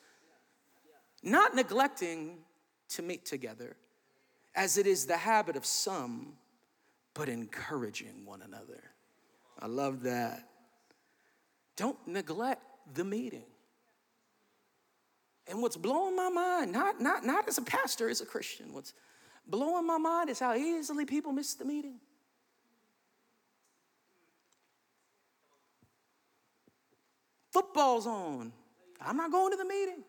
not 1.24 1.54
neglecting 1.54 2.36
to 2.94 3.02
meet 3.02 3.24
together, 3.24 3.76
as 4.54 4.78
it 4.78 4.86
is 4.86 5.06
the 5.06 5.16
habit 5.16 5.56
of 5.56 5.64
some, 5.66 6.34
but 7.14 7.28
encouraging 7.28 8.24
one 8.24 8.42
another. 8.42 8.82
I 9.60 9.66
love 9.66 10.02
that. 10.02 10.48
Don't 11.76 11.98
neglect 12.06 12.62
the 12.94 13.04
meeting. 13.04 13.46
And 15.46 15.60
what's 15.60 15.76
blowing 15.76 16.16
my 16.16 16.30
mind, 16.30 16.72
not, 16.72 17.00
not, 17.00 17.24
not 17.24 17.48
as 17.48 17.58
a 17.58 17.62
pastor, 17.62 18.08
as 18.08 18.20
a 18.20 18.26
Christian, 18.26 18.72
what's 18.72 18.94
blowing 19.46 19.86
my 19.86 19.98
mind 19.98 20.30
is 20.30 20.38
how 20.38 20.54
easily 20.54 21.04
people 21.04 21.32
miss 21.32 21.54
the 21.54 21.64
meeting. 21.64 22.00
Football's 27.52 28.06
on. 28.06 28.52
I'm 29.00 29.16
not 29.16 29.30
going 29.30 29.50
to 29.52 29.56
the 29.56 29.64
meeting. 29.64 30.02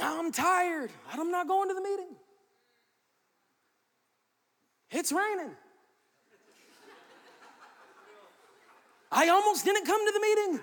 I'm 0.00 0.30
tired. 0.30 0.90
I'm 1.12 1.30
not 1.30 1.48
going 1.48 1.68
to 1.68 1.74
the 1.74 1.80
meeting. 1.80 2.16
It's 4.90 5.12
raining. 5.12 5.52
I 9.10 9.28
almost 9.28 9.64
didn't 9.64 9.86
come 9.86 10.04
to 10.06 10.12
the 10.12 10.20
meeting. 10.20 10.60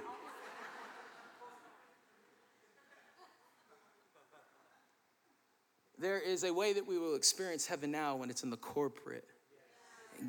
There 5.97 6.19
is 6.19 6.43
a 6.43 6.53
way 6.53 6.73
that 6.73 6.85
we 6.85 6.97
will 6.97 7.15
experience 7.15 7.65
heaven 7.65 7.89
now 7.89 8.17
when 8.17 8.29
it's 8.29 8.43
in 8.43 8.49
the 8.49 8.57
corporate 8.57 9.25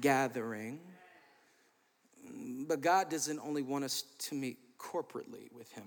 gathering. 0.00 0.80
But 2.68 2.80
God 2.80 3.10
doesn't 3.10 3.40
only 3.40 3.62
want 3.62 3.84
us 3.84 4.04
to 4.18 4.34
meet 4.34 4.58
corporately 4.78 5.52
with 5.52 5.72
Him, 5.72 5.84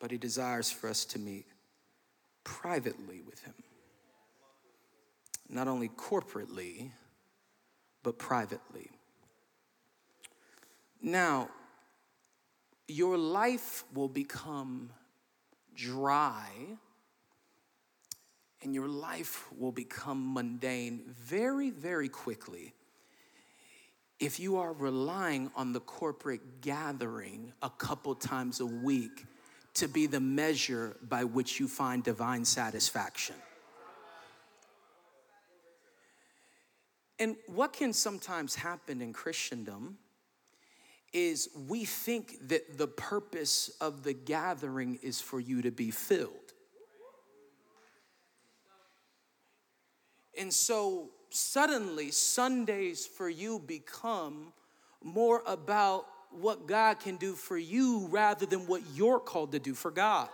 but 0.00 0.10
He 0.10 0.16
desires 0.16 0.70
for 0.70 0.88
us 0.88 1.04
to 1.06 1.18
meet 1.18 1.46
privately 2.48 3.20
with 3.20 3.40
Him. 3.44 3.54
Not 5.48 5.68
only 5.68 5.88
corporately, 5.88 6.90
but 8.02 8.18
privately. 8.18 8.90
Now, 11.02 11.50
your 12.86 13.18
life 13.18 13.84
will 13.94 14.08
become 14.08 14.90
dry 15.76 16.48
and 18.62 18.74
your 18.74 18.88
life 18.88 19.46
will 19.56 19.72
become 19.72 20.32
mundane 20.32 21.02
very, 21.06 21.70
very 21.70 22.08
quickly 22.08 22.72
if 24.18 24.40
you 24.40 24.56
are 24.56 24.72
relying 24.72 25.50
on 25.54 25.72
the 25.72 25.80
corporate 25.80 26.60
gathering 26.60 27.52
a 27.62 27.70
couple 27.70 28.14
times 28.16 28.58
a 28.58 28.66
week 28.66 29.26
to 29.78 29.88
be 29.88 30.06
the 30.06 30.20
measure 30.20 30.96
by 31.08 31.24
which 31.24 31.60
you 31.60 31.68
find 31.68 32.02
divine 32.02 32.44
satisfaction. 32.44 33.36
And 37.18 37.36
what 37.46 37.72
can 37.72 37.92
sometimes 37.92 38.54
happen 38.54 39.00
in 39.00 39.12
Christendom 39.12 39.98
is 41.12 41.48
we 41.68 41.84
think 41.84 42.48
that 42.48 42.78
the 42.78 42.86
purpose 42.86 43.70
of 43.80 44.04
the 44.04 44.12
gathering 44.12 44.98
is 45.02 45.20
for 45.20 45.40
you 45.40 45.62
to 45.62 45.70
be 45.70 45.90
filled. 45.90 46.32
And 50.38 50.52
so 50.52 51.10
suddenly 51.30 52.10
Sundays 52.10 53.06
for 53.06 53.28
you 53.28 53.58
become 53.58 54.52
more 55.02 55.42
about 55.46 56.06
what 56.30 56.66
God 56.66 57.00
can 57.00 57.16
do 57.16 57.34
for 57.34 57.56
you 57.56 58.06
rather 58.10 58.46
than 58.46 58.66
what 58.66 58.82
you're 58.94 59.20
called 59.20 59.52
to 59.52 59.58
do 59.58 59.74
for 59.74 59.90
God. 59.90 60.28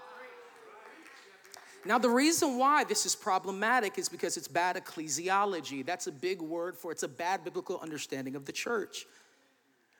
Now, 1.86 1.98
the 1.98 2.08
reason 2.08 2.58
why 2.58 2.84
this 2.84 3.04
is 3.04 3.14
problematic 3.14 3.98
is 3.98 4.08
because 4.08 4.36
it's 4.36 4.48
bad 4.48 4.76
ecclesiology. 4.76 5.84
That's 5.84 6.06
a 6.06 6.12
big 6.12 6.40
word 6.40 6.76
for 6.78 6.90
it's 6.90 7.02
a 7.02 7.08
bad 7.08 7.44
biblical 7.44 7.78
understanding 7.80 8.36
of 8.36 8.46
the 8.46 8.52
church. 8.52 9.06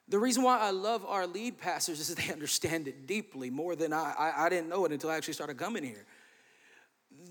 The 0.08 0.18
reason 0.18 0.42
why 0.42 0.58
I 0.58 0.70
love 0.70 1.04
our 1.04 1.26
lead 1.26 1.58
pastors 1.58 2.00
is 2.00 2.14
they 2.14 2.32
understand 2.32 2.88
it 2.88 3.06
deeply 3.06 3.50
more 3.50 3.76
than 3.76 3.92
I, 3.92 4.14
I, 4.18 4.46
I 4.46 4.48
didn't 4.48 4.68
know 4.68 4.84
it 4.86 4.92
until 4.92 5.10
I 5.10 5.16
actually 5.16 5.34
started 5.34 5.58
coming 5.58 5.82
here 5.82 6.06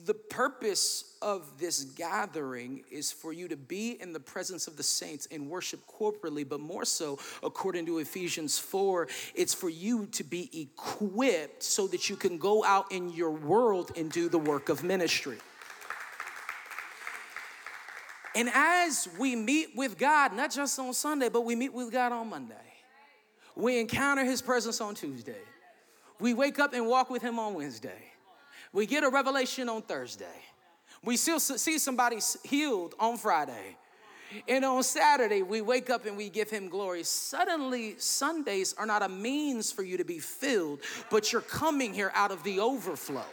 the 0.05 0.13
purpose 0.13 1.15
of 1.21 1.57
this 1.57 1.83
gathering 1.83 2.83
is 2.91 3.11
for 3.11 3.31
you 3.31 3.47
to 3.47 3.55
be 3.55 3.91
in 4.01 4.13
the 4.13 4.19
presence 4.19 4.67
of 4.67 4.75
the 4.75 4.83
saints 4.83 5.27
and 5.31 5.49
worship 5.49 5.79
corporately, 5.87 6.47
but 6.47 6.59
more 6.59 6.85
so, 6.85 7.19
according 7.41 7.85
to 7.85 7.99
Ephesians 7.99 8.59
4, 8.59 9.07
it's 9.35 9.53
for 9.53 9.69
you 9.69 10.05
to 10.07 10.23
be 10.23 10.49
equipped 10.61 11.63
so 11.63 11.87
that 11.87 12.09
you 12.09 12.15
can 12.15 12.37
go 12.37 12.63
out 12.63 12.91
in 12.91 13.11
your 13.11 13.31
world 13.31 13.91
and 13.95 14.11
do 14.11 14.27
the 14.29 14.39
work 14.39 14.69
of 14.69 14.83
ministry. 14.83 15.37
And 18.35 18.49
as 18.53 19.07
we 19.19 19.35
meet 19.35 19.75
with 19.75 19.97
God, 19.97 20.35
not 20.35 20.51
just 20.51 20.77
on 20.79 20.93
Sunday, 20.93 21.29
but 21.29 21.41
we 21.41 21.55
meet 21.55 21.73
with 21.73 21.91
God 21.91 22.11
on 22.11 22.29
Monday, 22.29 22.55
we 23.55 23.79
encounter 23.79 24.25
His 24.25 24.41
presence 24.41 24.81
on 24.81 24.95
Tuesday, 24.95 25.41
we 26.19 26.33
wake 26.33 26.59
up 26.59 26.73
and 26.73 26.87
walk 26.87 27.09
with 27.09 27.21
Him 27.21 27.37
on 27.37 27.53
Wednesday. 27.53 28.12
We 28.73 28.87
get 28.87 29.03
a 29.03 29.09
revelation 29.09 29.69
on 29.69 29.83
Thursday. 29.83 30.25
We 31.03 31.15
still 31.15 31.39
see 31.39 31.77
somebody 31.77 32.19
healed 32.43 32.95
on 32.99 33.17
Friday. 33.17 33.77
And 34.47 34.65
on 34.65 34.81
Saturday, 34.81 35.43
we 35.43 35.61
wake 35.61 35.91
up 35.91 36.07
and 36.07 36.17
we 36.17 36.29
give 36.29 36.49
him 36.49 36.67
glory. 36.67 37.03
Suddenly, 37.03 37.95
Sundays 37.99 38.73
are 38.77 38.85
not 38.87 39.03
a 39.03 39.09
means 39.09 39.71
for 39.71 39.83
you 39.83 39.97
to 39.97 40.03
be 40.03 40.17
filled, 40.17 40.79
but 41.11 41.31
you're 41.31 41.41
coming 41.41 41.93
here 41.93 42.11
out 42.15 42.31
of 42.31 42.41
the 42.43 42.59
overflow. 42.59 43.25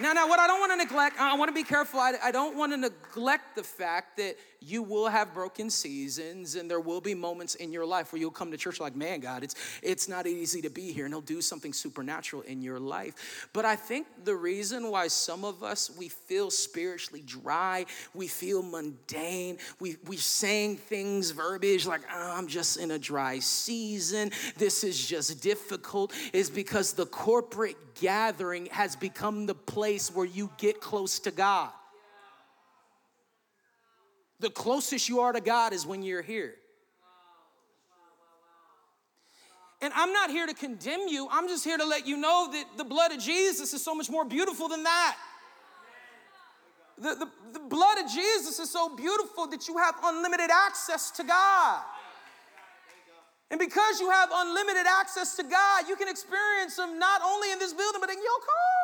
Now, 0.00 0.14
now, 0.14 0.26
what 0.26 0.38
I 0.38 0.46
don't 0.46 0.58
want 0.58 0.72
to 0.72 0.76
neglect, 0.76 1.18
I 1.20 1.36
want 1.36 1.50
to 1.50 1.54
be 1.54 1.64
careful. 1.64 2.00
I, 2.00 2.14
I 2.22 2.30
don't 2.30 2.56
want 2.56 2.72
to 2.72 2.78
neglect 2.78 3.56
the 3.56 3.62
fact 3.62 4.16
that 4.16 4.36
you 4.64 4.82
will 4.82 5.08
have 5.08 5.34
broken 5.34 5.68
seasons 5.68 6.54
and 6.54 6.70
there 6.70 6.80
will 6.80 7.00
be 7.00 7.14
moments 7.14 7.56
in 7.56 7.72
your 7.72 7.84
life 7.84 8.12
where 8.12 8.20
you'll 8.20 8.30
come 8.30 8.50
to 8.52 8.56
church 8.56 8.80
like, 8.80 8.94
man, 8.96 9.20
God, 9.20 9.42
it's, 9.42 9.54
it's 9.82 10.08
not 10.08 10.26
easy 10.26 10.62
to 10.62 10.70
be 10.70 10.92
here. 10.92 11.04
And 11.04 11.12
He'll 11.12 11.20
do 11.20 11.42
something 11.42 11.72
supernatural 11.72 12.42
in 12.42 12.62
your 12.62 12.78
life. 12.78 13.48
But 13.52 13.64
I 13.64 13.76
think 13.76 14.06
the 14.24 14.34
reason 14.34 14.90
why 14.90 15.08
some 15.08 15.44
of 15.44 15.62
us, 15.62 15.90
we 15.98 16.08
feel 16.08 16.50
spiritually 16.50 17.22
dry, 17.26 17.84
we 18.14 18.28
feel 18.28 18.62
mundane, 18.62 19.58
we, 19.78 19.96
we're 20.06 20.18
saying 20.18 20.76
things, 20.76 21.32
verbiage 21.32 21.86
like, 21.86 22.02
oh, 22.12 22.34
I'm 22.36 22.46
just 22.46 22.78
in 22.78 22.92
a 22.92 22.98
dry 22.98 23.40
season, 23.40 24.30
this 24.56 24.84
is 24.84 25.06
just 25.06 25.42
difficult, 25.42 26.12
is 26.32 26.48
because 26.48 26.92
the 26.92 27.06
corporate 27.06 27.76
gathering 28.00 28.66
has 28.66 28.96
become 28.96 29.46
the 29.46 29.54
place 29.54 29.81
where 30.14 30.26
you 30.26 30.50
get 30.58 30.80
close 30.80 31.18
to 31.20 31.30
God. 31.30 31.70
The 34.40 34.50
closest 34.50 35.08
you 35.08 35.20
are 35.20 35.32
to 35.32 35.40
God 35.40 35.72
is 35.72 35.86
when 35.86 36.02
you're 36.02 36.22
here. 36.22 36.54
And 39.80 39.92
I'm 39.96 40.12
not 40.12 40.30
here 40.30 40.46
to 40.46 40.54
condemn 40.54 41.08
you, 41.08 41.28
I'm 41.30 41.48
just 41.48 41.64
here 41.64 41.76
to 41.76 41.84
let 41.84 42.06
you 42.06 42.16
know 42.16 42.48
that 42.52 42.64
the 42.76 42.84
blood 42.84 43.10
of 43.10 43.18
Jesus 43.18 43.74
is 43.74 43.84
so 43.84 43.94
much 43.94 44.08
more 44.08 44.24
beautiful 44.24 44.68
than 44.68 44.84
that. 44.84 45.16
The, 46.98 47.14
the, 47.16 47.28
the, 47.54 47.58
blood 47.58 47.98
of 47.98 48.10
Jesus 48.12 48.60
is 48.60 48.70
so 48.70 48.94
beautiful 48.94 49.48
that 49.48 49.66
you 49.66 49.76
have 49.78 49.96
unlimited 50.04 50.50
access 50.52 51.10
to 51.12 51.24
God. 51.24 51.82
And 53.50 53.58
because 53.58 53.98
you 53.98 54.08
have 54.10 54.30
unlimited 54.32 54.86
access 54.86 55.34
to 55.36 55.42
God, 55.42 55.88
you 55.88 55.96
can 55.96 56.08
experience 56.08 56.78
Him 56.78 56.98
not 56.98 57.20
only 57.24 57.50
in 57.50 57.58
this 57.58 57.72
building, 57.72 58.00
but 58.00 58.10
in 58.10 58.18
your 58.18 58.38
car. 58.38 58.81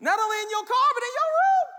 Not 0.00 0.18
only 0.18 0.36
in 0.42 0.50
your 0.50 0.64
car, 0.64 0.88
but 0.94 1.02
in 1.02 1.12
your 1.14 1.30
room. 1.30 1.74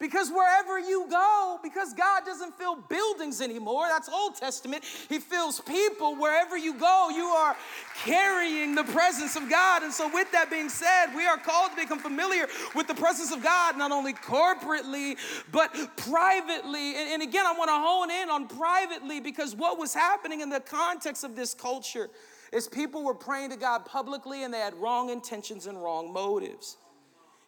Because 0.00 0.30
wherever 0.30 0.80
you 0.80 1.06
go, 1.10 1.58
because 1.62 1.92
God 1.92 2.24
doesn't 2.24 2.56
fill 2.56 2.74
buildings 2.74 3.42
anymore, 3.42 3.84
that's 3.86 4.08
Old 4.08 4.34
Testament, 4.34 4.82
He 5.10 5.18
fills 5.18 5.60
people. 5.60 6.16
Wherever 6.16 6.56
you 6.56 6.72
go, 6.72 7.10
you 7.14 7.26
are 7.26 7.54
carrying 8.02 8.74
the 8.74 8.84
presence 8.84 9.36
of 9.36 9.50
God. 9.50 9.82
And 9.82 9.92
so, 9.92 10.10
with 10.10 10.32
that 10.32 10.48
being 10.50 10.70
said, 10.70 11.08
we 11.14 11.26
are 11.26 11.36
called 11.36 11.72
to 11.72 11.76
become 11.76 11.98
familiar 11.98 12.48
with 12.74 12.86
the 12.88 12.94
presence 12.94 13.30
of 13.30 13.42
God, 13.42 13.76
not 13.76 13.92
only 13.92 14.14
corporately, 14.14 15.18
but 15.52 15.70
privately. 15.98 16.96
And, 16.96 17.10
and 17.10 17.22
again, 17.22 17.44
I 17.44 17.52
want 17.52 17.68
to 17.68 17.74
hone 17.74 18.10
in 18.10 18.30
on 18.30 18.48
privately 18.48 19.20
because 19.20 19.54
what 19.54 19.78
was 19.78 19.92
happening 19.92 20.40
in 20.40 20.48
the 20.48 20.60
context 20.60 21.24
of 21.24 21.36
this 21.36 21.52
culture 21.52 22.08
is 22.52 22.68
people 22.68 23.04
were 23.04 23.14
praying 23.14 23.50
to 23.50 23.56
God 23.56 23.84
publicly 23.84 24.42
and 24.44 24.52
they 24.52 24.58
had 24.58 24.74
wrong 24.74 25.10
intentions 25.10 25.66
and 25.66 25.80
wrong 25.80 26.12
motives. 26.12 26.76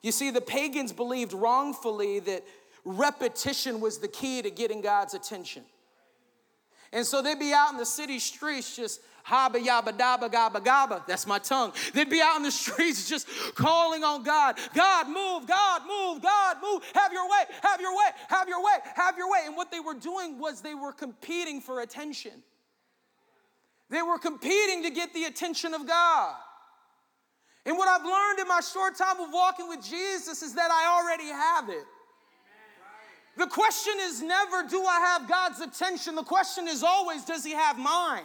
You 0.03 0.13
see, 0.13 0.31
the 0.31 0.41
pagans 0.41 0.93
believed 0.93 1.33
wrongfully 1.33 2.21
that 2.21 2.45
repetition 2.85 3.81
was 3.81 3.99
the 3.99 4.09
key 4.09 4.43
to 4.43 4.51
getting 4.51 4.81
God's 4.81 5.15
attention. 5.15 5.63
And 6.93 7.07
so 7.07 7.23
they'd 7.23 7.39
be 7.39 7.53
out 7.53 7.73
in 7.73 7.79
the 7.79 7.87
city 7.87 8.19
streets 8.19 8.77
just 8.77 9.01
haba 9.27 9.65
yaba 9.65 9.97
daba 9.97 10.31
gaba 10.31 10.61
gaba. 10.61 11.05
That's 11.07 11.27
my 11.27 11.39
tongue. 11.39 11.73
They'd 11.95 12.11
be 12.11 12.21
out 12.21 12.37
in 12.37 12.43
the 12.43 12.51
streets 12.51 13.09
just 13.09 13.27
calling 13.55 14.05
on 14.05 14.23
God. 14.25 14.59
God, 14.75 15.07
move, 15.07 15.47
God, 15.47 15.83
move, 15.87 16.21
God, 16.21 16.57
move. 16.63 16.83
Have 16.95 17.13
your 17.13 17.29
way, 17.29 17.45
have 17.63 17.81
your 17.81 17.97
way, 17.97 18.11
have 18.29 18.49
your 18.49 18.63
way, 18.63 18.79
have 18.95 19.17
your 19.17 19.31
way. 19.31 19.39
And 19.47 19.57
what 19.57 19.71
they 19.71 19.81
were 19.81 19.95
doing 19.95 20.39
was 20.39 20.61
they 20.61 20.75
were 20.75 20.93
competing 20.93 21.61
for 21.61 21.81
attention. 21.81 22.43
They 23.93 24.01
were 24.01 24.19
competing 24.19 24.83
to 24.85 24.91
get 24.91 25.13
the 25.13 25.25
attention 25.25 25.75
of 25.75 25.87
God. 25.87 26.35
And 27.67 27.77
what 27.77 27.89
I've 27.89 28.05
learned 28.05 28.39
in 28.41 28.49
my 28.49 28.61
short 28.61 28.97
time 28.97 29.21
of 29.21 29.29
walking 29.31 29.69
with 29.69 29.85
Jesus 29.85 30.41
is 30.41 30.55
that 30.55 30.71
I 30.71 30.99
already 30.99 31.29
have 31.29 31.69
it. 31.69 31.85
The 33.37 33.47
question 33.47 33.93
is 34.01 34.23
never, 34.23 34.67
do 34.67 34.83
I 34.83 34.99
have 34.99 35.29
God's 35.29 35.61
attention? 35.61 36.15
The 36.15 36.23
question 36.23 36.69
is 36.69 36.83
always, 36.83 37.27
does 37.27 37.45
He 37.45 37.53
have 37.53 37.79
mine? 37.79 38.25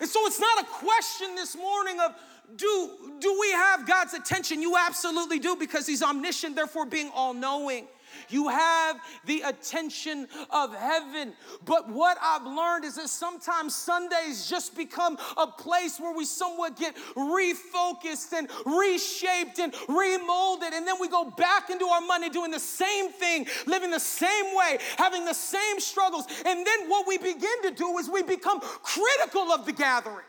And 0.00 0.08
so 0.08 0.26
it's 0.26 0.40
not 0.40 0.62
a 0.62 0.66
question 0.66 1.34
this 1.34 1.54
morning 1.54 2.00
of, 2.00 2.14
do, 2.56 2.90
do 3.20 3.38
we 3.38 3.52
have 3.52 3.86
God's 3.86 4.14
attention? 4.14 4.62
You 4.62 4.74
absolutely 4.78 5.38
do 5.38 5.54
because 5.54 5.86
He's 5.86 6.02
omniscient, 6.02 6.56
therefore 6.56 6.86
being 6.86 7.10
all 7.14 7.34
knowing. 7.34 7.88
You 8.28 8.48
have 8.48 9.00
the 9.24 9.42
attention 9.42 10.28
of 10.50 10.74
heaven. 10.74 11.32
But 11.64 11.88
what 11.88 12.18
I've 12.22 12.44
learned 12.44 12.84
is 12.84 12.96
that 12.96 13.08
sometimes 13.08 13.74
Sundays 13.74 14.48
just 14.48 14.76
become 14.76 15.18
a 15.36 15.46
place 15.46 15.98
where 15.98 16.14
we 16.14 16.24
somewhat 16.24 16.76
get 16.76 16.96
refocused 17.16 18.32
and 18.32 18.48
reshaped 18.66 19.58
and 19.58 19.72
remolded. 19.88 20.72
And 20.72 20.86
then 20.86 20.96
we 21.00 21.08
go 21.08 21.30
back 21.30 21.70
into 21.70 21.86
our 21.86 22.00
money 22.00 22.28
doing 22.28 22.50
the 22.50 22.60
same 22.60 23.10
thing, 23.10 23.46
living 23.66 23.90
the 23.90 24.00
same 24.00 24.56
way, 24.56 24.78
having 24.96 25.24
the 25.24 25.34
same 25.34 25.80
struggles. 25.80 26.26
And 26.44 26.66
then 26.66 26.88
what 26.88 27.06
we 27.06 27.18
begin 27.18 27.62
to 27.62 27.70
do 27.70 27.98
is 27.98 28.08
we 28.08 28.22
become 28.22 28.60
critical 28.60 29.52
of 29.52 29.66
the 29.66 29.72
gathering. 29.72 30.24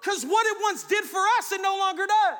Because 0.00 0.24
what 0.24 0.46
it 0.46 0.56
once 0.62 0.84
did 0.84 1.04
for 1.04 1.20
us, 1.38 1.52
it 1.52 1.60
no 1.60 1.76
longer 1.76 2.06
does. 2.06 2.38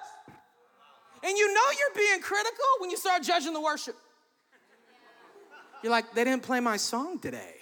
And 1.22 1.36
you 1.36 1.52
know 1.52 1.60
you're 1.78 1.96
being 1.96 2.20
critical 2.20 2.64
when 2.78 2.90
you 2.90 2.96
start 2.96 3.22
judging 3.22 3.52
the 3.52 3.60
worship. 3.60 3.96
You're 5.82 5.92
like, 5.92 6.12
they 6.14 6.24
didn't 6.24 6.42
play 6.42 6.60
my 6.60 6.76
song 6.76 7.18
today. 7.18 7.54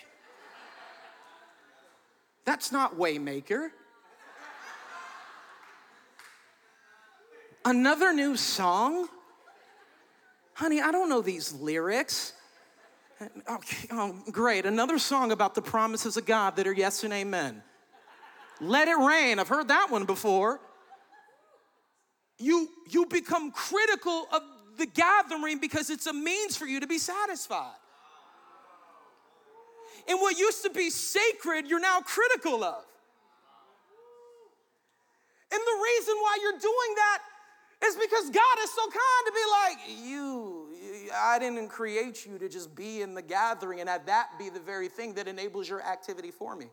That's 2.45 2.73
not 2.73 2.97
Waymaker. 2.97 3.71
Another 7.65 8.13
new 8.13 8.37
song? 8.37 9.09
Honey, 10.55 10.81
I 10.81 10.91
don't 10.91 11.09
know 11.09 11.21
these 11.21 11.53
lyrics. 11.53 12.33
Okay, 13.21 13.89
oh, 13.91 14.17
great. 14.31 14.65
Another 14.65 14.99
song 14.99 15.33
about 15.33 15.55
the 15.55 15.63
promises 15.63 16.17
of 16.17 16.25
God 16.25 16.57
that 16.57 16.67
are 16.67 16.73
yes 16.73 17.05
and 17.05 17.13
amen. 17.13 17.63
Let 18.61 18.89
it 18.89 18.97
rain. 18.97 19.39
I've 19.39 19.49
heard 19.49 19.69
that 19.69 19.89
one 19.91 20.05
before 20.05 20.61
you, 22.39 22.69
you 22.89 23.07
become 23.07 23.51
critical 23.51 24.27
of 24.33 24.43
the 24.77 24.87
gathering 24.87 25.59
because 25.59 25.91
it's 25.91 26.07
a 26.07 26.13
means 26.13 26.57
for 26.57 26.67
you 26.67 26.81
to 26.81 26.87
be 26.87 26.99
satisfied. 26.99 27.75
And 30.09 30.21
what 30.21 30.39
used 30.39 30.63
to 30.63 30.71
be 30.71 30.89
sacred, 30.91 31.67
you're 31.67 31.81
now 31.81 32.01
critical 32.01 32.65
of. 32.65 32.85
And 35.51 35.61
the 35.61 35.83
reason 35.83 36.15
why 36.17 36.39
you're 36.43 36.59
doing 36.59 36.95
that 36.97 37.19
is 37.87 37.97
because 37.97 38.31
God 38.31 38.59
is 38.63 38.71
so 38.71 38.83
kind 38.83 39.27
to 39.27 39.33
be 39.33 39.45
like, 39.63 40.09
you, 40.09 40.69
I 41.15 41.39
didn't 41.39 41.69
create 41.69 42.27
you 42.27 42.39
to 42.39 42.49
just 42.49 42.75
be 42.75 43.03
in 43.03 43.15
the 43.15 43.23
gathering 43.23 43.81
and 43.81 43.89
have 43.89 44.07
that 44.07 44.31
be 44.39 44.49
the 44.49 44.61
very 44.61 44.89
thing 44.89 45.15
that 45.15 45.29
enables 45.29 45.69
your 45.69 45.83
activity 45.83 46.31
for 46.31 46.57
me. 46.57 46.67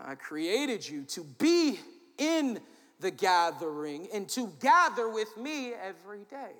I 0.00 0.14
created 0.14 0.88
you 0.88 1.04
to 1.04 1.24
be 1.38 1.78
in 2.18 2.60
the 3.02 3.10
gathering 3.10 4.08
and 4.14 4.28
to 4.30 4.50
gather 4.60 5.08
with 5.08 5.36
me 5.36 5.72
every 5.74 6.24
day. 6.30 6.52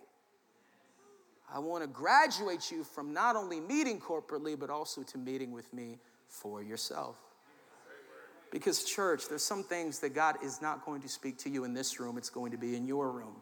I 1.54 1.58
want 1.58 1.82
to 1.82 1.88
graduate 1.88 2.70
you 2.70 2.82
from 2.82 3.12
not 3.12 3.36
only 3.36 3.60
meeting 3.60 4.00
corporately, 4.00 4.58
but 4.58 4.70
also 4.70 5.02
to 5.02 5.18
meeting 5.18 5.52
with 5.52 5.72
me 5.72 5.98
for 6.28 6.62
yourself. 6.62 7.16
Because, 8.50 8.84
church, 8.84 9.28
there's 9.28 9.42
some 9.42 9.62
things 9.62 9.98
that 10.00 10.14
God 10.14 10.36
is 10.42 10.60
not 10.60 10.84
going 10.84 11.00
to 11.02 11.08
speak 11.08 11.38
to 11.38 11.50
you 11.50 11.64
in 11.64 11.72
this 11.72 12.00
room, 12.00 12.18
it's 12.18 12.30
going 12.30 12.52
to 12.52 12.58
be 12.58 12.74
in 12.76 12.86
your 12.86 13.10
room. 13.10 13.36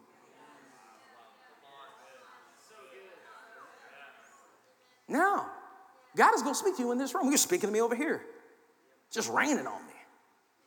Now, 5.08 5.50
God 6.16 6.34
is 6.34 6.42
going 6.42 6.54
to 6.54 6.58
speak 6.58 6.76
to 6.76 6.82
you 6.82 6.92
in 6.92 6.98
this 6.98 7.14
room. 7.14 7.28
You're 7.28 7.36
speaking 7.36 7.68
to 7.68 7.72
me 7.72 7.80
over 7.80 7.96
here. 7.96 8.22
just 9.10 9.28
raining 9.28 9.66
on 9.66 9.86
me. 9.86 9.92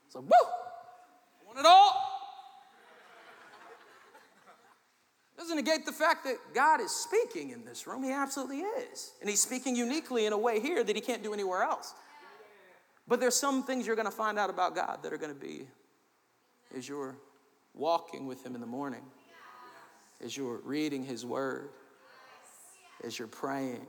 It's 0.05 0.15
like, 0.15 0.25
woo! 0.25 0.31
I 0.31 1.45
want 1.45 1.59
it 1.59 1.65
all. 1.65 2.02
Doesn't 5.43 5.57
negate 5.57 5.85
the 5.85 5.91
fact 5.91 6.23
that 6.23 6.37
God 6.53 6.79
is 6.79 6.89
speaking 6.89 7.49
in 7.49 7.65
this 7.65 7.85
room. 7.85 8.01
He 8.01 8.13
absolutely 8.13 8.59
is. 8.59 9.11
And 9.19 9.29
He's 9.29 9.41
speaking 9.41 9.75
uniquely 9.75 10.25
in 10.25 10.31
a 10.31 10.37
way 10.37 10.61
here 10.61 10.85
that 10.85 10.95
He 10.95 11.01
can't 11.01 11.21
do 11.21 11.33
anywhere 11.33 11.63
else. 11.63 11.93
But 13.09 13.19
there's 13.19 13.35
some 13.35 13.61
things 13.63 13.85
you're 13.85 13.97
going 13.97 14.05
to 14.05 14.11
find 14.11 14.39
out 14.39 14.49
about 14.49 14.73
God 14.73 14.99
that 15.03 15.11
are 15.11 15.17
going 15.17 15.33
to 15.33 15.39
be 15.39 15.67
as 16.73 16.87
you're 16.87 17.17
walking 17.73 18.25
with 18.25 18.45
Him 18.45 18.55
in 18.55 18.61
the 18.61 18.67
morning, 18.67 19.01
as 20.23 20.37
you're 20.37 20.61
reading 20.63 21.03
His 21.03 21.25
Word, 21.25 21.71
as 23.03 23.19
you're 23.19 23.27
praying. 23.27 23.85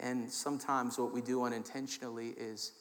And 0.00 0.30
sometimes 0.30 0.98
what 0.98 1.14
we 1.14 1.22
do 1.22 1.44
unintentionally 1.44 2.34
is 2.36 2.72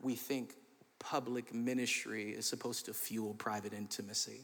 we 0.00 0.14
think 0.14 0.54
public 1.00 1.52
ministry 1.52 2.30
is 2.30 2.46
supposed 2.46 2.84
to 2.84 2.94
fuel 2.94 3.34
private 3.34 3.72
intimacy. 3.72 4.42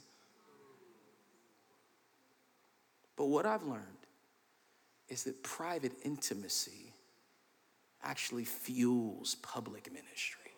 But 3.16 3.26
what 3.26 3.46
I've 3.46 3.62
learned 3.62 3.82
is 5.08 5.24
that 5.24 5.42
private 5.42 5.92
intimacy 6.04 6.92
actually 8.02 8.44
fuels 8.44 9.36
public 9.36 9.92
ministry, 9.92 10.52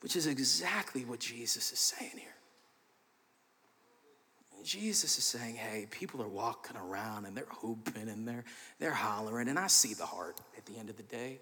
which 0.00 0.16
is 0.16 0.26
exactly 0.26 1.04
what 1.04 1.20
Jesus 1.20 1.72
is 1.72 1.78
saying 1.78 2.12
here. 2.14 2.28
Jesus 4.62 5.18
is 5.18 5.24
saying, 5.24 5.56
hey, 5.56 5.88
people 5.90 6.22
are 6.22 6.28
walking 6.28 6.76
around 6.76 7.24
and 7.24 7.36
they're 7.36 7.46
hooping 7.48 8.08
and 8.08 8.26
they're, 8.26 8.44
they're 8.78 8.92
hollering, 8.92 9.48
and 9.48 9.58
I 9.58 9.66
see 9.66 9.92
the 9.94 10.06
heart 10.06 10.40
at 10.56 10.64
the 10.66 10.78
end 10.78 10.88
of 10.88 10.96
the 10.96 11.02
day. 11.02 11.40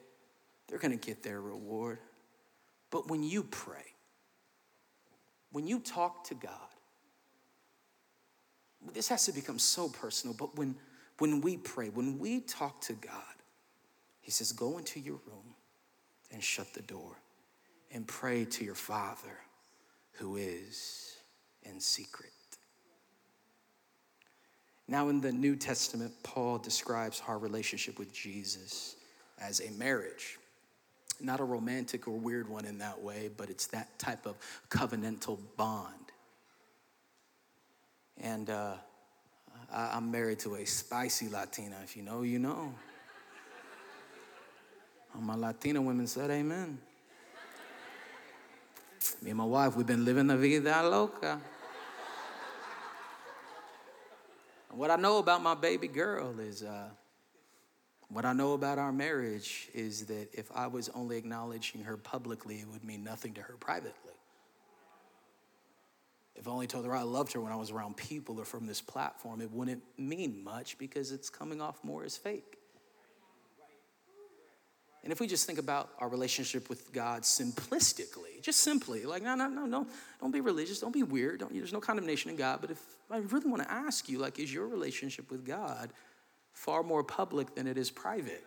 They're 0.69 0.79
gonna 0.79 0.97
get 0.97 1.23
their 1.23 1.41
reward. 1.41 1.99
But 2.91 3.09
when 3.09 3.23
you 3.23 3.43
pray, 3.43 3.85
when 5.53 5.67
you 5.67 5.81
talk 5.81 6.25
to 6.29 6.35
God, 6.35 6.70
this 8.95 9.09
has 9.09 9.27
to 9.27 9.33
become 9.33 9.59
so 9.59 9.89
personal, 9.89 10.35
but 10.37 10.57
when, 10.57 10.75
when 11.19 11.41
we 11.41 11.57
pray, 11.57 11.89
when 11.89 12.19
we 12.19 12.41
talk 12.41 12.81
to 12.83 12.95
God, 12.95 13.35
He 14.21 14.31
says, 14.31 14.53
Go 14.53 14.79
into 14.79 15.01
your 15.01 15.21
room 15.27 15.55
and 16.33 16.43
shut 16.43 16.73
the 16.75 16.83
door 16.83 17.17
and 17.93 18.07
pray 18.07 18.45
to 18.45 18.65
your 18.65 18.75
Father 18.75 19.39
who 20.13 20.37
is 20.37 21.17
in 21.63 21.81
secret. 21.81 22.31
Now, 24.89 25.09
in 25.09 25.21
the 25.21 25.31
New 25.31 25.55
Testament, 25.55 26.13
Paul 26.25 26.59
describes 26.59 27.23
our 27.29 27.39
relationship 27.39 27.99
with 27.99 28.13
Jesus 28.13 28.97
as 29.41 29.61
a 29.61 29.71
marriage. 29.73 30.39
Not 31.21 31.39
a 31.39 31.45
romantic 31.45 32.09
or 32.09 32.19
weird 32.19 32.49
one 32.49 32.65
in 32.65 32.79
that 32.79 33.01
way, 33.01 33.31
but 33.37 33.51
it's 33.51 33.67
that 33.69 33.99
type 33.99 34.27
of 34.27 34.37
covenantal 34.69 35.39
bond 35.57 35.95
and 38.31 38.49
uh, 38.49 38.75
I, 39.73 39.97
am 39.97 40.11
married 40.11 40.39
to 40.41 40.55
a 40.55 40.65
spicy 40.65 41.29
Latina. 41.29 41.77
If 41.83 41.97
you 41.97 42.03
know, 42.03 42.23
you 42.23 42.39
know. 42.39 42.73
All 45.15 45.21
my 45.21 45.35
Latina 45.35 45.83
women 45.83 46.07
said 46.07 46.31
amen. 46.31 46.79
Me 49.23 49.31
and 49.31 49.39
my 49.39 49.45
wife, 49.45 49.77
we've 49.77 49.87
been 49.87 50.05
living 50.05 50.29
la 50.29 50.37
vida 50.37 50.81
loca. 50.89 51.41
what 54.71 54.91
I 54.91 54.97
know 54.97 55.19
about 55.19 55.43
my 55.43 55.55
baby 55.55 55.89
girl 55.89 56.39
is, 56.39 56.63
uh, 56.63 56.89
what 58.09 58.25
I 58.25 58.33
know 58.33 58.53
about 58.53 58.79
our 58.79 58.93
marriage 58.93 59.69
is 59.75 60.07
that 60.07 60.29
if 60.33 60.51
I 60.55 60.69
was 60.69 60.89
only 60.91 61.17
acknowledging 61.17 61.83
her 61.83 61.97
publicly, 61.97 62.61
it 62.61 62.69
would 62.69 62.85
mean 62.85 63.03
nothing 63.03 63.35
to 63.35 63.43
her 63.43 63.55
privately. 63.59 64.10
If 66.41 66.49
I 66.49 66.53
only 66.53 66.67
told 66.67 66.87
her 66.87 66.97
I 66.97 67.03
loved 67.03 67.35
her 67.35 67.41
when 67.41 67.53
I 67.53 67.57
was 67.57 67.71
around 67.71 67.99
people 67.99 68.41
or 68.41 68.47
from 68.47 68.67
this 68.67 68.81
platform, 68.81 69.43
it 69.43 69.51
wouldn't 69.53 69.83
mean 69.99 70.43
much 70.43 70.79
because 70.79 71.13
it's 71.13 71.29
coming 71.29 71.61
off 71.61 71.79
more 71.85 72.03
as 72.03 72.17
fake. 72.17 72.57
And 75.03 75.13
if 75.13 75.21
we 75.21 75.27
just 75.27 75.47
think 75.47 75.59
about 75.59 75.91
our 75.99 76.09
relationship 76.09 76.71
with 76.71 76.95
God 76.95 77.23
simplistically, 77.25 78.41
just 78.41 78.61
simply, 78.61 79.05
like, 79.05 79.23
no, 79.23 79.35
no, 79.35 79.49
no, 79.49 79.67
no, 79.67 79.87
don't 80.19 80.31
be 80.31 80.41
religious, 80.41 80.81
don't 80.81 80.95
be 80.95 81.03
weird, 81.03 81.41
don't, 81.41 81.53
there's 81.53 81.75
no 81.75 81.81
condemnation 81.81 82.31
in 82.31 82.37
God. 82.37 82.63
But 82.63 82.71
if 82.71 82.83
I 83.11 83.19
really 83.19 83.51
want 83.51 83.63
to 83.63 83.71
ask 83.71 84.09
you, 84.09 84.19
like, 84.19 84.39
is 84.39 84.53
your 84.53 84.67
relationship 84.67 85.31
with 85.31 85.47
God 85.47 85.91
far 86.55 86.83
more 86.83 87.05
public 87.05 87.55
than 87.55 87.67
it 87.67 87.77
is 87.77 87.91
private? 87.91 88.45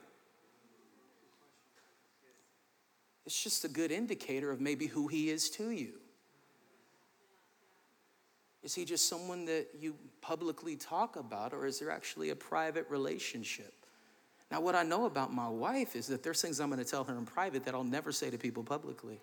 It's 3.27 3.41
just 3.41 3.65
a 3.65 3.69
good 3.69 3.91
indicator 3.91 4.49
of 4.49 4.59
maybe 4.59 4.87
who 4.87 5.07
He 5.07 5.29
is 5.29 5.51
to 5.51 5.69
you. 5.69 5.93
Is 8.63 8.73
he 8.73 8.85
just 8.85 9.09
someone 9.09 9.45
that 9.45 9.67
you 9.77 9.95
publicly 10.21 10.75
talk 10.75 11.17
about, 11.17 11.53
or 11.53 11.65
is 11.65 11.79
there 11.79 11.91
actually 11.91 12.29
a 12.29 12.35
private 12.35 12.89
relationship? 12.89 13.73
Now, 14.49 14.61
what 14.61 14.73
I 14.73 14.83
know 14.83 15.05
about 15.05 15.33
my 15.33 15.49
wife 15.49 15.95
is 15.95 16.07
that 16.07 16.23
there's 16.23 16.41
things 16.41 16.59
I'm 16.59 16.69
going 16.69 16.83
to 16.83 16.89
tell 16.89 17.03
her 17.03 17.17
in 17.17 17.25
private 17.25 17.65
that 17.65 17.73
I'll 17.73 17.83
never 17.83 18.11
say 18.11 18.29
to 18.29 18.37
people 18.37 18.63
publicly. 18.63 19.19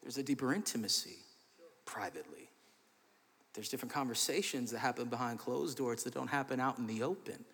There's 0.00 0.16
a 0.16 0.22
deeper 0.22 0.54
intimacy 0.54 1.16
privately. 1.84 2.48
There's 3.52 3.68
different 3.68 3.92
conversations 3.92 4.70
that 4.70 4.78
happen 4.78 5.08
behind 5.08 5.40
closed 5.40 5.76
doors 5.76 6.04
that 6.04 6.14
don't 6.14 6.28
happen 6.28 6.60
out 6.60 6.78
in 6.78 6.86
the 6.86 7.02
open. 7.02 7.44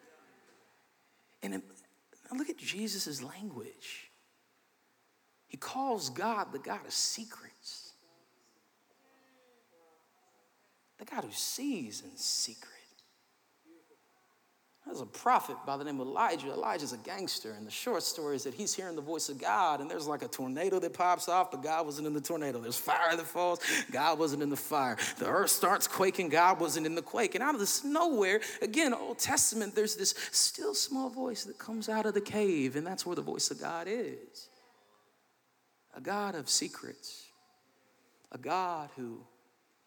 And 1.42 1.62
look 2.36 2.50
at 2.50 2.58
Jesus' 2.58 3.22
language. 3.22 4.10
He 5.48 5.56
calls 5.56 6.10
God 6.10 6.52
the 6.52 6.58
God 6.58 6.84
of 6.84 6.92
secrets, 6.92 7.85
the 10.98 11.04
God 11.04 11.24
who 11.24 11.32
sees 11.32 12.02
in 12.02 12.16
secret. 12.16 12.72
There's 14.86 15.00
a 15.00 15.06
prophet 15.06 15.56
by 15.66 15.76
the 15.76 15.82
name 15.82 16.00
of 16.00 16.06
Elijah. 16.06 16.52
Elijah's 16.52 16.92
a 16.92 16.96
gangster, 16.98 17.54
and 17.54 17.66
the 17.66 17.72
short 17.72 18.04
story 18.04 18.36
is 18.36 18.44
that 18.44 18.54
he's 18.54 18.72
hearing 18.72 18.94
the 18.94 19.02
voice 19.02 19.28
of 19.28 19.36
God, 19.36 19.80
and 19.80 19.90
there's 19.90 20.06
like 20.06 20.22
a 20.22 20.28
tornado 20.28 20.78
that 20.78 20.94
pops 20.94 21.28
off, 21.28 21.50
but 21.50 21.60
God 21.60 21.84
wasn't 21.84 22.06
in 22.06 22.14
the 22.14 22.20
tornado. 22.20 22.60
There's 22.60 22.78
fire 22.78 23.16
that 23.16 23.26
falls, 23.26 23.58
God 23.90 24.16
wasn't 24.20 24.44
in 24.44 24.48
the 24.48 24.56
fire. 24.56 24.96
The 25.18 25.26
earth 25.26 25.50
starts 25.50 25.88
quaking, 25.88 26.28
God 26.28 26.60
wasn't 26.60 26.86
in 26.86 26.94
the 26.94 27.02
quake. 27.02 27.34
And 27.34 27.42
out 27.42 27.54
of 27.54 27.58
this 27.58 27.82
nowhere, 27.82 28.40
again, 28.62 28.94
Old 28.94 29.18
Testament, 29.18 29.74
there's 29.74 29.96
this 29.96 30.14
still 30.30 30.72
small 30.72 31.10
voice 31.10 31.42
that 31.44 31.58
comes 31.58 31.88
out 31.88 32.06
of 32.06 32.14
the 32.14 32.20
cave, 32.20 32.76
and 32.76 32.86
that's 32.86 33.04
where 33.04 33.16
the 33.16 33.22
voice 33.22 33.50
of 33.50 33.60
God 33.60 33.88
is. 33.90 34.48
A 35.96 36.00
God 36.00 36.36
of 36.36 36.48
secrets, 36.48 37.24
a 38.30 38.38
God 38.38 38.90
who 38.94 39.18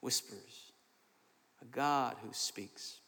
whispers, 0.02 0.69
a 1.62 1.66
God 1.66 2.16
who 2.24 2.30
speaks. 2.32 3.00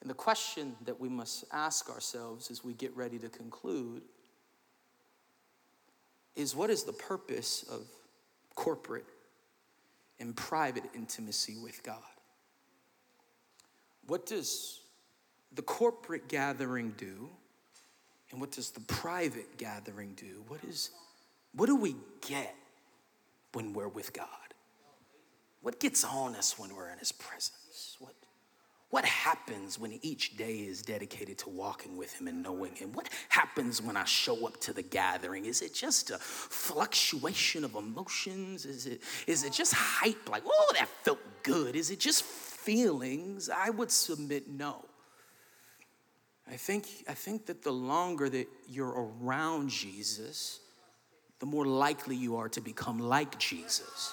And 0.00 0.10
the 0.10 0.14
question 0.14 0.74
that 0.84 0.98
we 0.98 1.08
must 1.08 1.44
ask 1.52 1.88
ourselves 1.88 2.50
as 2.50 2.64
we 2.64 2.74
get 2.74 2.94
ready 2.96 3.18
to 3.20 3.28
conclude 3.28 4.02
is 6.34 6.56
what 6.56 6.70
is 6.70 6.82
the 6.82 6.92
purpose 6.92 7.64
of 7.70 7.86
corporate 8.54 9.06
and 10.18 10.36
private 10.36 10.84
intimacy 10.94 11.56
with 11.62 11.82
God? 11.82 11.98
What 14.06 14.26
does 14.26 14.80
the 15.54 15.62
corporate 15.62 16.28
gathering 16.28 16.94
do? 16.96 17.30
And 18.30 18.40
what 18.40 18.50
does 18.50 18.70
the 18.70 18.80
private 18.80 19.58
gathering 19.58 20.14
do? 20.14 20.42
What 20.48 20.64
is 20.64 20.90
what 21.54 21.66
do 21.66 21.76
we 21.76 21.96
get 22.26 22.54
when 23.52 23.74
we're 23.74 23.88
with 23.88 24.12
God? 24.12 24.26
What 25.62 25.80
gets 25.80 26.04
on 26.04 26.34
us 26.34 26.58
when 26.58 26.74
we're 26.74 26.90
in 26.90 26.98
his 26.98 27.12
presence? 27.12 27.96
What 27.98 28.14
what 28.92 29.06
happens 29.06 29.78
when 29.78 29.98
each 30.02 30.36
day 30.36 30.56
is 30.56 30.82
dedicated 30.82 31.38
to 31.38 31.48
walking 31.48 31.96
with 31.96 32.12
Him 32.20 32.28
and 32.28 32.42
knowing 32.42 32.74
Him? 32.74 32.92
What 32.92 33.08
happens 33.30 33.80
when 33.80 33.96
I 33.96 34.04
show 34.04 34.46
up 34.46 34.60
to 34.60 34.74
the 34.74 34.82
gathering? 34.82 35.46
Is 35.46 35.62
it 35.62 35.72
just 35.72 36.10
a 36.10 36.18
fluctuation 36.18 37.64
of 37.64 37.74
emotions? 37.74 38.66
Is 38.66 38.84
it, 38.84 39.00
is 39.26 39.44
it 39.44 39.54
just 39.54 39.72
hype, 39.72 40.28
like, 40.28 40.42
oh, 40.44 40.72
that 40.74 40.90
felt 41.04 41.20
good? 41.42 41.74
Is 41.74 41.90
it 41.90 42.00
just 42.00 42.22
feelings? 42.22 43.48
I 43.48 43.70
would 43.70 43.90
submit 43.90 44.46
no. 44.46 44.84
I 46.46 46.56
think, 46.56 46.86
I 47.08 47.14
think 47.14 47.46
that 47.46 47.62
the 47.62 47.72
longer 47.72 48.28
that 48.28 48.46
you're 48.68 49.08
around 49.22 49.70
Jesus, 49.70 50.60
the 51.38 51.46
more 51.46 51.64
likely 51.64 52.14
you 52.14 52.36
are 52.36 52.50
to 52.50 52.60
become 52.60 52.98
like 52.98 53.38
Jesus. 53.38 54.12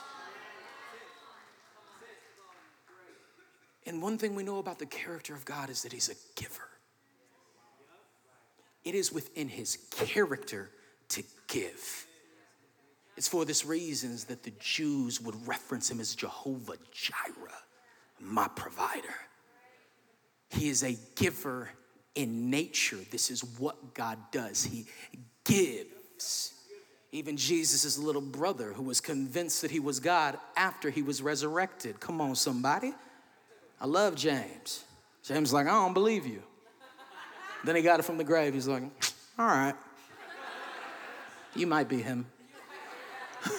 And 3.85 4.01
one 4.01 4.17
thing 4.17 4.35
we 4.35 4.43
know 4.43 4.59
about 4.59 4.79
the 4.79 4.85
character 4.85 5.33
of 5.33 5.45
God 5.45 5.69
is 5.69 5.83
that 5.83 5.93
He's 5.93 6.09
a 6.09 6.39
giver. 6.39 6.69
It 8.83 8.95
is 8.95 9.11
within 9.11 9.47
His 9.47 9.77
character 9.91 10.69
to 11.09 11.23
give. 11.47 12.05
It's 13.17 13.27
for 13.27 13.45
this 13.45 13.65
reasons 13.65 14.25
that 14.25 14.43
the 14.43 14.53
Jews 14.59 15.19
would 15.19 15.47
reference 15.47 15.89
Him 15.89 15.99
as 15.99 16.15
Jehovah 16.15 16.77
Jireh, 16.91 17.63
my 18.19 18.47
provider. 18.55 19.15
He 20.49 20.69
is 20.69 20.83
a 20.83 20.97
giver 21.15 21.69
in 22.15 22.49
nature. 22.49 22.99
This 23.11 23.29
is 23.31 23.43
what 23.59 23.93
God 23.93 24.17
does. 24.31 24.63
He 24.63 24.85
gives. 25.43 26.53
Even 27.11 27.37
Jesus' 27.37 27.97
little 27.97 28.21
brother, 28.21 28.73
who 28.73 28.83
was 28.83 29.01
convinced 29.01 29.63
that 29.63 29.71
he 29.71 29.79
was 29.79 29.99
God 29.99 30.37
after 30.55 30.89
he 30.89 31.01
was 31.01 31.21
resurrected. 31.21 31.99
Come 31.99 32.21
on, 32.21 32.35
somebody. 32.35 32.93
I 33.81 33.85
love 33.85 34.15
James. 34.15 34.83
James 35.23 35.53
like, 35.53 35.67
I 35.67 35.71
don't 35.71 35.93
believe 35.93 36.25
you. 36.25 36.41
then 37.63 37.75
he 37.75 37.81
got 37.81 37.99
it 37.99 38.03
from 38.03 38.17
the 38.17 38.23
grave. 38.23 38.53
He's 38.53 38.67
like, 38.67 38.83
all 39.37 39.45
right. 39.45 39.75
You 41.55 41.67
might 41.67 41.87
be 41.87 42.01
him. 42.01 42.25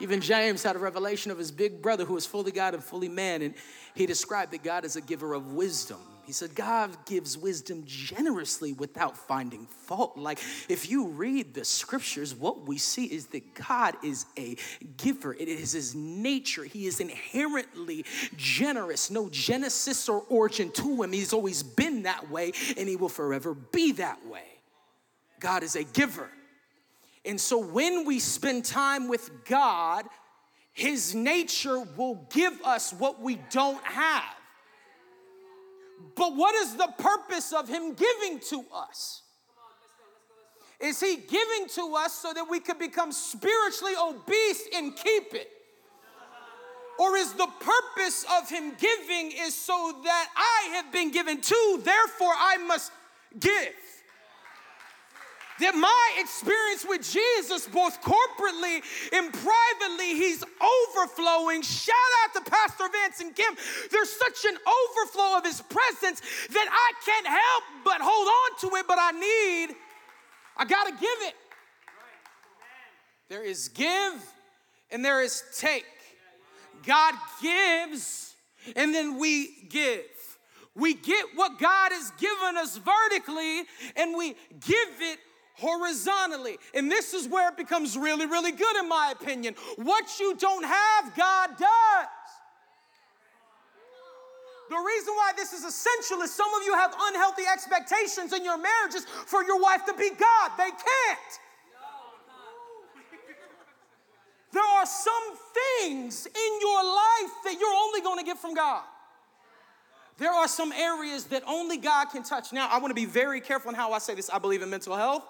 Even 0.00 0.20
James 0.20 0.62
had 0.62 0.76
a 0.76 0.78
revelation 0.78 1.30
of 1.30 1.38
his 1.38 1.50
big 1.50 1.82
brother 1.82 2.04
who 2.04 2.14
was 2.14 2.26
fully 2.26 2.50
God 2.50 2.74
and 2.74 2.82
fully 2.82 3.08
man, 3.08 3.42
and 3.42 3.54
he 3.94 4.06
described 4.06 4.52
that 4.52 4.62
God 4.62 4.84
is 4.84 4.96
a 4.96 5.00
giver 5.00 5.34
of 5.34 5.52
wisdom. 5.52 6.00
He 6.24 6.32
said, 6.32 6.54
God 6.54 6.96
gives 7.04 7.36
wisdom 7.36 7.82
generously 7.84 8.72
without 8.72 9.16
finding 9.16 9.66
fault. 9.66 10.16
Like, 10.16 10.38
if 10.68 10.88
you 10.88 11.08
read 11.08 11.52
the 11.52 11.64
scriptures, 11.64 12.34
what 12.34 12.66
we 12.66 12.78
see 12.78 13.06
is 13.06 13.26
that 13.28 13.54
God 13.54 13.96
is 14.04 14.26
a 14.38 14.56
giver, 14.96 15.34
it 15.34 15.48
is 15.48 15.72
his 15.72 15.94
nature. 15.94 16.64
He 16.64 16.86
is 16.86 17.00
inherently 17.00 18.04
generous, 18.36 19.10
no 19.10 19.28
genesis 19.30 20.08
or 20.08 20.20
origin 20.28 20.70
to 20.72 21.02
him. 21.02 21.12
He's 21.12 21.32
always 21.32 21.62
been 21.62 22.02
that 22.04 22.30
way, 22.30 22.52
and 22.76 22.88
he 22.88 22.96
will 22.96 23.08
forever 23.08 23.54
be 23.54 23.92
that 23.92 24.24
way. 24.26 24.46
God 25.40 25.64
is 25.64 25.74
a 25.74 25.82
giver. 25.82 26.30
And 27.24 27.40
so, 27.40 27.58
when 27.58 28.04
we 28.04 28.20
spend 28.20 28.64
time 28.64 29.08
with 29.08 29.44
God, 29.44 30.06
his 30.72 31.14
nature 31.14 31.80
will 31.96 32.26
give 32.30 32.60
us 32.62 32.92
what 32.92 33.20
we 33.20 33.40
don't 33.50 33.82
have. 33.84 34.34
But 36.16 36.36
what 36.36 36.54
is 36.54 36.76
the 36.76 36.92
purpose 36.98 37.52
of 37.52 37.68
Him 37.68 37.94
giving 37.94 38.40
to 38.50 38.64
us? 38.74 39.22
Is 40.80 41.00
He 41.00 41.16
giving 41.16 41.68
to 41.74 41.94
us 41.96 42.12
so 42.12 42.32
that 42.32 42.48
we 42.48 42.60
could 42.60 42.78
become 42.78 43.12
spiritually 43.12 43.94
obese 44.00 44.68
and 44.74 44.96
keep 44.96 45.34
it? 45.34 45.48
Or 46.98 47.16
is 47.16 47.32
the 47.32 47.48
purpose 47.60 48.24
of 48.38 48.48
Him 48.48 48.72
giving 48.78 49.32
is 49.32 49.54
so 49.54 50.00
that 50.04 50.28
I 50.36 50.74
have 50.74 50.92
been 50.92 51.10
given 51.10 51.40
to, 51.40 51.80
therefore 51.82 52.34
I 52.36 52.58
must 52.58 52.92
give? 53.38 53.74
That 55.60 55.74
my 55.74 56.12
experience 56.18 56.84
with 56.88 57.02
Jesus, 57.02 57.66
both 57.66 58.00
corporately 58.02 58.82
and 59.12 59.32
privately, 59.32 60.14
he's 60.16 60.42
overflowing. 60.42 61.62
Shout 61.62 61.94
out 62.24 62.34
to 62.34 62.50
Pastor 62.50 62.84
Vance 62.90 63.20
and 63.20 63.34
Kim. 63.34 63.54
There's 63.90 64.10
such 64.10 64.44
an 64.50 64.56
overflow 64.56 65.38
of 65.38 65.44
his 65.44 65.60
presence 65.62 66.20
that 66.48 66.68
I 66.70 66.92
can't 67.04 67.26
help 67.26 67.64
but 67.84 68.00
hold 68.00 68.28
on 68.28 68.70
to 68.70 68.76
it, 68.76 68.86
but 68.86 68.98
I 69.00 69.12
need, 69.12 69.76
I 70.56 70.64
gotta 70.64 70.92
give 70.92 71.28
it. 71.28 71.34
There 73.28 73.44
is 73.44 73.68
give 73.68 74.14
and 74.90 75.04
there 75.04 75.22
is 75.22 75.42
take. 75.56 75.86
God 76.84 77.14
gives 77.40 78.34
and 78.76 78.94
then 78.94 79.18
we 79.18 79.66
give. 79.68 80.04
We 80.74 80.94
get 80.94 81.26
what 81.34 81.58
God 81.58 81.92
has 81.92 82.10
given 82.12 82.56
us 82.56 82.78
vertically 82.78 83.64
and 83.96 84.16
we 84.16 84.30
give 84.60 84.88
it 85.00 85.18
horizontally. 85.62 86.58
And 86.74 86.90
this 86.90 87.14
is 87.14 87.28
where 87.28 87.48
it 87.48 87.56
becomes 87.56 87.96
really, 87.96 88.26
really 88.26 88.52
good, 88.52 88.76
in 88.76 88.88
my 88.88 89.14
opinion. 89.18 89.54
What 89.76 90.18
you 90.18 90.34
don't 90.36 90.64
have, 90.64 91.16
God 91.16 91.50
does. 91.56 92.08
The 94.68 94.76
reason 94.76 95.14
why 95.14 95.32
this 95.36 95.52
is 95.52 95.64
essential 95.64 96.22
is 96.22 96.34
some 96.34 96.52
of 96.54 96.64
you 96.64 96.74
have 96.74 96.94
unhealthy 96.98 97.42
expectations 97.50 98.32
in 98.32 98.42
your 98.44 98.58
marriages 98.58 99.04
for 99.26 99.44
your 99.44 99.60
wife 99.60 99.84
to 99.86 99.94
be 99.94 100.10
God. 100.10 100.50
They 100.58 100.70
can't. 100.70 101.32
There 104.52 104.62
are 104.62 104.86
some 104.86 105.38
things 105.80 106.26
in 106.26 106.60
your 106.60 106.84
life 106.84 107.32
that 107.44 107.56
you're 107.58 107.74
only 107.74 108.00
going 108.02 108.18
to 108.18 108.24
get 108.24 108.38
from 108.38 108.54
God. 108.54 108.84
There 110.18 110.30
are 110.30 110.46
some 110.46 110.72
areas 110.72 111.24
that 111.24 111.42
only 111.46 111.78
God 111.78 112.06
can 112.06 112.22
touch. 112.22 112.52
Now, 112.52 112.68
I 112.70 112.78
want 112.78 112.90
to 112.90 112.94
be 112.94 113.06
very 113.06 113.40
careful 113.40 113.70
in 113.70 113.74
how 113.74 113.92
I 113.92 113.98
say 113.98 114.14
this. 114.14 114.28
I 114.30 114.38
believe 114.38 114.62
in 114.62 114.70
mental 114.70 114.94
health. 114.94 115.24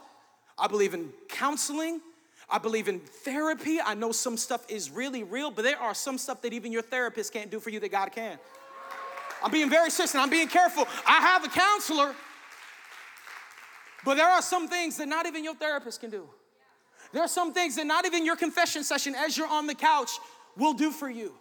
I 0.58 0.66
believe 0.68 0.94
in 0.94 1.12
counseling. 1.28 2.00
I 2.48 2.58
believe 2.58 2.88
in 2.88 3.00
therapy. 3.00 3.80
I 3.80 3.94
know 3.94 4.12
some 4.12 4.36
stuff 4.36 4.64
is 4.68 4.90
really 4.90 5.22
real, 5.22 5.50
but 5.50 5.62
there 5.62 5.78
are 5.78 5.94
some 5.94 6.18
stuff 6.18 6.42
that 6.42 6.52
even 6.52 6.70
your 6.70 6.82
therapist 6.82 7.32
can't 7.32 7.50
do 7.50 7.58
for 7.58 7.70
you 7.70 7.80
that 7.80 7.90
God 7.90 8.12
can. 8.12 8.38
I'm 9.42 9.50
being 9.50 9.70
very 9.70 9.88
and 9.88 10.16
I'm 10.16 10.30
being 10.30 10.48
careful. 10.48 10.86
I 11.06 11.20
have 11.20 11.44
a 11.44 11.48
counselor, 11.48 12.14
but 14.04 14.16
there 14.16 14.28
are 14.28 14.42
some 14.42 14.68
things 14.68 14.96
that 14.98 15.08
not 15.08 15.26
even 15.26 15.42
your 15.42 15.54
therapist 15.54 16.00
can 16.00 16.10
do. 16.10 16.28
There 17.12 17.22
are 17.22 17.28
some 17.28 17.52
things 17.52 17.76
that 17.76 17.86
not 17.86 18.04
even 18.06 18.24
your 18.24 18.36
confession 18.36 18.84
session 18.84 19.14
as 19.14 19.36
you're 19.36 19.48
on 19.48 19.66
the 19.66 19.74
couch 19.74 20.10
will 20.56 20.74
do 20.74 20.90
for 20.90 21.10
you. 21.10 21.34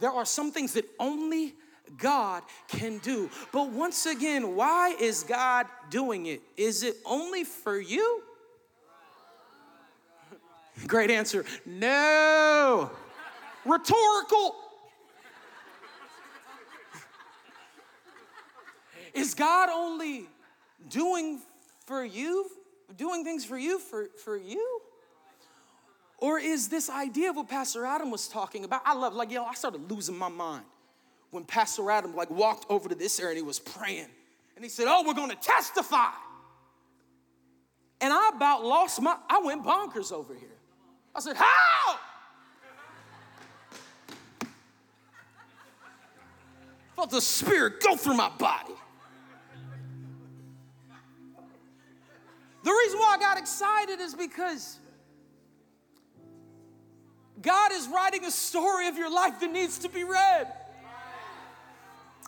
There 0.00 0.10
are 0.10 0.24
some 0.24 0.52
things 0.52 0.72
that 0.74 0.84
only 0.98 1.54
God 1.96 2.42
can 2.68 2.98
do. 2.98 3.30
But 3.52 3.70
once 3.70 4.06
again, 4.06 4.56
why 4.56 4.96
is 4.98 5.22
God 5.22 5.66
doing 5.90 6.26
it? 6.26 6.42
Is 6.56 6.82
it 6.82 6.96
only 7.04 7.44
for 7.44 7.78
you? 7.78 8.22
Great 10.86 11.10
answer. 11.10 11.44
No. 11.64 12.90
Rhetorical. 13.64 14.56
Is 19.12 19.34
God 19.34 19.68
only 19.70 20.26
doing 20.88 21.40
for 21.86 22.04
you, 22.04 22.50
doing 22.96 23.24
things 23.24 23.44
for 23.44 23.56
you, 23.56 23.78
for, 23.78 24.08
for 24.24 24.36
you? 24.36 24.80
Or 26.18 26.40
is 26.40 26.68
this 26.68 26.90
idea 26.90 27.30
of 27.30 27.36
what 27.36 27.48
Pastor 27.48 27.84
Adam 27.84 28.10
was 28.10 28.26
talking 28.26 28.64
about? 28.64 28.82
I 28.84 28.94
love, 28.94 29.14
like, 29.14 29.30
yo, 29.30 29.44
I 29.44 29.54
started 29.54 29.88
losing 29.90 30.18
my 30.18 30.28
mind 30.28 30.64
when 31.34 31.44
Pastor 31.44 31.90
Adam 31.90 32.14
like 32.14 32.30
walked 32.30 32.64
over 32.70 32.88
to 32.88 32.94
this 32.94 33.18
area 33.18 33.32
and 33.32 33.38
he 33.38 33.42
was 33.42 33.58
praying. 33.58 34.06
And 34.54 34.64
he 34.64 34.68
said, 34.68 34.86
Oh, 34.88 35.02
we're 35.04 35.14
gonna 35.14 35.34
testify. 35.34 36.10
And 38.00 38.12
I 38.12 38.30
about 38.36 38.64
lost 38.64 39.02
my, 39.02 39.16
I 39.28 39.40
went 39.40 39.64
bonkers 39.64 40.12
over 40.12 40.32
here. 40.32 40.48
I 41.12 41.18
said, 41.18 41.34
How? 41.34 41.98
Felt 46.94 47.10
the 47.10 47.20
spirit 47.20 47.82
go 47.82 47.96
through 47.96 48.14
my 48.14 48.30
body. 48.38 48.74
The 52.62 52.70
reason 52.70 52.98
why 53.00 53.16
I 53.16 53.20
got 53.20 53.38
excited 53.38 54.00
is 54.00 54.14
because 54.14 54.78
God 57.42 57.72
is 57.72 57.88
writing 57.88 58.24
a 58.24 58.30
story 58.30 58.86
of 58.86 58.96
your 58.96 59.10
life 59.12 59.40
that 59.40 59.50
needs 59.50 59.80
to 59.80 59.88
be 59.88 60.04
read. 60.04 60.46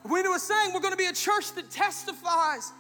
We 0.09 0.23
were 0.29 0.39
saying 0.39 0.71
we're 0.73 0.81
going 0.81 0.93
to 0.93 0.99
be 0.99 1.07
a 1.07 1.13
church 1.13 1.53
that 1.53 1.71
testifies. 1.71 2.73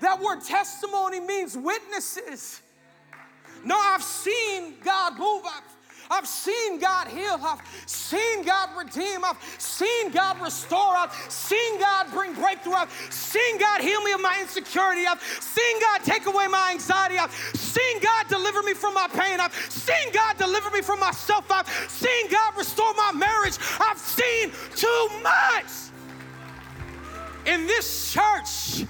That 0.00 0.20
word 0.20 0.42
testimony 0.42 1.20
means 1.20 1.56
witnesses. 1.56 2.62
No, 3.64 3.76
I've 3.76 4.02
seen 4.02 4.74
God 4.84 5.18
move. 5.18 5.42
I've 5.44 5.62
I've 6.10 6.26
seen 6.26 6.78
God 6.78 7.08
heal. 7.08 7.38
I've 7.42 7.60
seen 7.86 8.42
God 8.42 8.70
redeem. 8.78 9.24
I've 9.24 9.38
seen 9.58 10.10
God 10.10 10.40
restore. 10.40 10.96
I've 10.96 11.12
seen 11.30 11.78
God 11.78 12.10
bring 12.12 12.32
breakthrough. 12.34 12.72
I've 12.72 12.92
seen 13.10 13.58
God 13.58 13.82
heal 13.82 14.02
me 14.02 14.12
of 14.12 14.20
my 14.20 14.38
insecurity. 14.40 15.06
I've 15.06 15.22
seen 15.22 15.80
God 15.80 16.02
take 16.04 16.26
away 16.26 16.46
my 16.46 16.70
anxiety. 16.72 17.18
I've 17.18 17.34
seen 17.54 18.00
God 18.00 18.26
deliver 18.28 18.62
me 18.62 18.74
from 18.74 18.94
my 18.94 19.08
pain. 19.08 19.38
I've 19.38 19.54
seen 19.54 20.12
God 20.12 20.38
deliver 20.38 20.70
me 20.70 20.80
from 20.80 21.00
myself. 21.00 21.44
I've 21.50 21.68
seen 21.90 22.30
God 22.30 22.56
restore 22.56 22.94
my 22.94 23.12
marriage. 23.12 23.58
I've 23.80 23.98
seen 23.98 24.52
too 24.74 25.08
much. 25.22 25.87
In 27.48 27.66
this 27.66 28.12
church, 28.12 28.86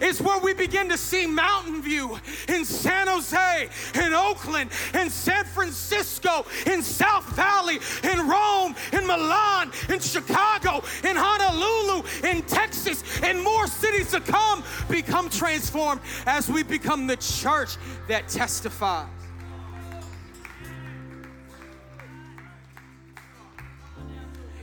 is 0.00 0.20
where 0.20 0.40
we 0.40 0.54
begin 0.54 0.88
to 0.88 0.96
see 0.96 1.26
Mountain 1.26 1.82
View 1.82 2.18
in 2.48 2.64
San 2.64 3.06
Jose, 3.06 3.68
in 3.94 4.14
Oakland, 4.14 4.70
in 4.94 5.10
San 5.10 5.44
Francisco, 5.44 6.46
in 6.66 6.82
South 6.82 7.26
Valley, 7.36 7.78
in 8.02 8.26
Rome, 8.26 8.74
in 8.92 9.06
Milan, 9.06 9.70
in 9.90 10.00
Chicago, 10.00 10.82
in 11.04 11.16
Honolulu, 11.16 12.02
in 12.24 12.42
Texas, 12.42 13.04
and 13.22 13.42
more 13.42 13.66
cities 13.66 14.10
to 14.12 14.20
come 14.20 14.64
become 14.88 15.28
transformed 15.28 16.00
as 16.26 16.48
we 16.48 16.62
become 16.62 17.06
the 17.06 17.16
church 17.16 17.76
that 18.08 18.28
testifies. 18.28 19.08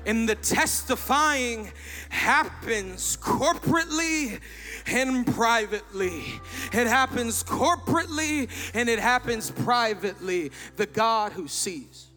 And 0.07 0.27
the 0.27 0.35
testifying 0.35 1.69
happens 2.07 3.17
corporately 3.17 4.39
and 4.87 5.27
privately. 5.27 6.23
It 6.71 6.87
happens 6.87 7.43
corporately 7.43 8.49
and 8.73 8.87
it 8.87 8.99
happens 8.99 9.51
privately. 9.51 10.51
The 10.77 10.85
God 10.85 11.33
who 11.33 11.49
sees. 11.49 12.07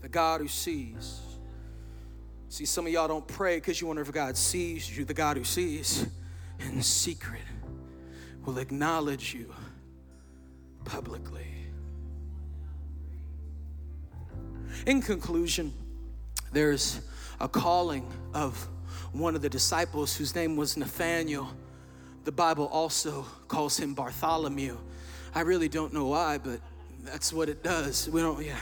The 0.00 0.08
God 0.08 0.40
who 0.40 0.48
sees. 0.48 1.20
See, 2.48 2.64
some 2.64 2.86
of 2.86 2.92
y'all 2.92 3.08
don't 3.08 3.26
pray 3.26 3.56
because 3.56 3.80
you 3.80 3.88
wonder 3.88 4.02
if 4.02 4.12
God 4.12 4.36
sees 4.36 4.96
you. 4.96 5.04
The 5.04 5.14
God 5.14 5.36
who 5.36 5.42
sees 5.42 6.06
in 6.60 6.80
secret 6.80 7.42
will 8.44 8.58
acknowledge 8.58 9.34
you 9.34 9.52
publicly. 10.84 11.51
In 14.86 15.02
conclusion, 15.02 15.72
there's 16.52 17.00
a 17.40 17.48
calling 17.48 18.06
of 18.34 18.68
one 19.12 19.34
of 19.34 19.42
the 19.42 19.48
disciples 19.48 20.16
whose 20.16 20.34
name 20.34 20.56
was 20.56 20.76
Nathaniel. 20.76 21.48
The 22.24 22.32
Bible 22.32 22.66
also 22.66 23.26
calls 23.48 23.78
him 23.78 23.94
Bartholomew. 23.94 24.76
I 25.34 25.40
really 25.40 25.68
don't 25.68 25.92
know 25.92 26.06
why, 26.08 26.38
but 26.38 26.60
that's 27.04 27.32
what 27.32 27.48
it 27.48 27.62
does. 27.62 28.08
We 28.08 28.20
don't, 28.20 28.44
yeah. 28.44 28.56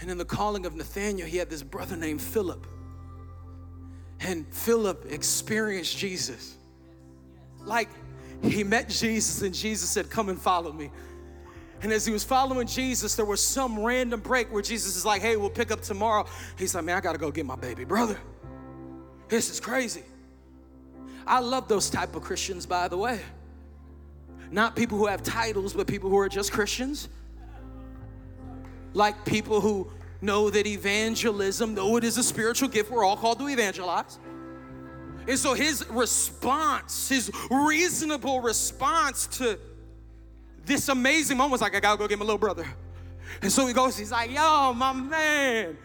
And 0.00 0.10
in 0.10 0.18
the 0.18 0.24
calling 0.24 0.66
of 0.66 0.74
Nathaniel, 0.74 1.26
he 1.26 1.36
had 1.36 1.50
this 1.50 1.62
brother 1.62 1.96
named 1.96 2.20
Philip. 2.20 2.66
And 4.20 4.46
Philip 4.54 5.06
experienced 5.10 5.96
Jesus. 5.96 6.56
Like 7.64 7.88
he 8.42 8.64
met 8.64 8.88
Jesus, 8.88 9.42
and 9.42 9.54
Jesus 9.54 9.88
said, 9.88 10.10
Come 10.10 10.28
and 10.28 10.40
follow 10.40 10.72
me. 10.72 10.90
And 11.82 11.92
as 11.92 12.06
he 12.06 12.12
was 12.12 12.22
following 12.22 12.66
Jesus, 12.66 13.16
there 13.16 13.24
was 13.24 13.44
some 13.44 13.78
random 13.78 14.20
break 14.20 14.52
where 14.52 14.62
Jesus 14.62 14.96
is 14.96 15.04
like, 15.04 15.20
Hey, 15.20 15.36
we'll 15.36 15.50
pick 15.50 15.70
up 15.70 15.82
tomorrow. 15.82 16.26
He's 16.56 16.74
like, 16.74 16.84
Man, 16.84 16.96
I 16.96 17.00
gotta 17.00 17.18
go 17.18 17.30
get 17.30 17.44
my 17.44 17.56
baby 17.56 17.84
brother. 17.84 18.18
This 19.28 19.50
is 19.50 19.58
crazy. 19.58 20.04
I 21.26 21.40
love 21.40 21.68
those 21.68 21.90
type 21.90 22.14
of 22.14 22.22
Christians, 22.22 22.66
by 22.66 22.88
the 22.88 22.96
way. 22.96 23.20
Not 24.50 24.76
people 24.76 24.98
who 24.98 25.06
have 25.06 25.22
titles, 25.22 25.72
but 25.72 25.86
people 25.86 26.10
who 26.10 26.18
are 26.18 26.28
just 26.28 26.52
Christians. 26.52 27.08
Like 28.92 29.24
people 29.24 29.60
who 29.60 29.90
know 30.20 30.50
that 30.50 30.66
evangelism, 30.66 31.74
though 31.74 31.96
it 31.96 32.04
is 32.04 32.18
a 32.18 32.22
spiritual 32.22 32.68
gift, 32.68 32.90
we're 32.90 33.04
all 33.04 33.16
called 33.16 33.38
to 33.40 33.48
evangelize. 33.48 34.18
And 35.26 35.38
so 35.38 35.54
his 35.54 35.88
response, 35.88 37.08
his 37.08 37.30
reasonable 37.50 38.40
response 38.40 39.26
to 39.38 39.58
this 40.64 40.88
amazing 40.88 41.36
moment 41.36 41.52
was 41.52 41.60
like, 41.60 41.74
I 41.74 41.80
gotta 41.80 41.98
go 41.98 42.06
get 42.06 42.18
my 42.18 42.24
little 42.24 42.38
brother. 42.38 42.66
And 43.40 43.50
so 43.50 43.66
he 43.66 43.72
goes, 43.72 43.96
he's 43.96 44.12
like, 44.12 44.30
yo, 44.30 44.72
my 44.74 44.92
man, 44.92 45.76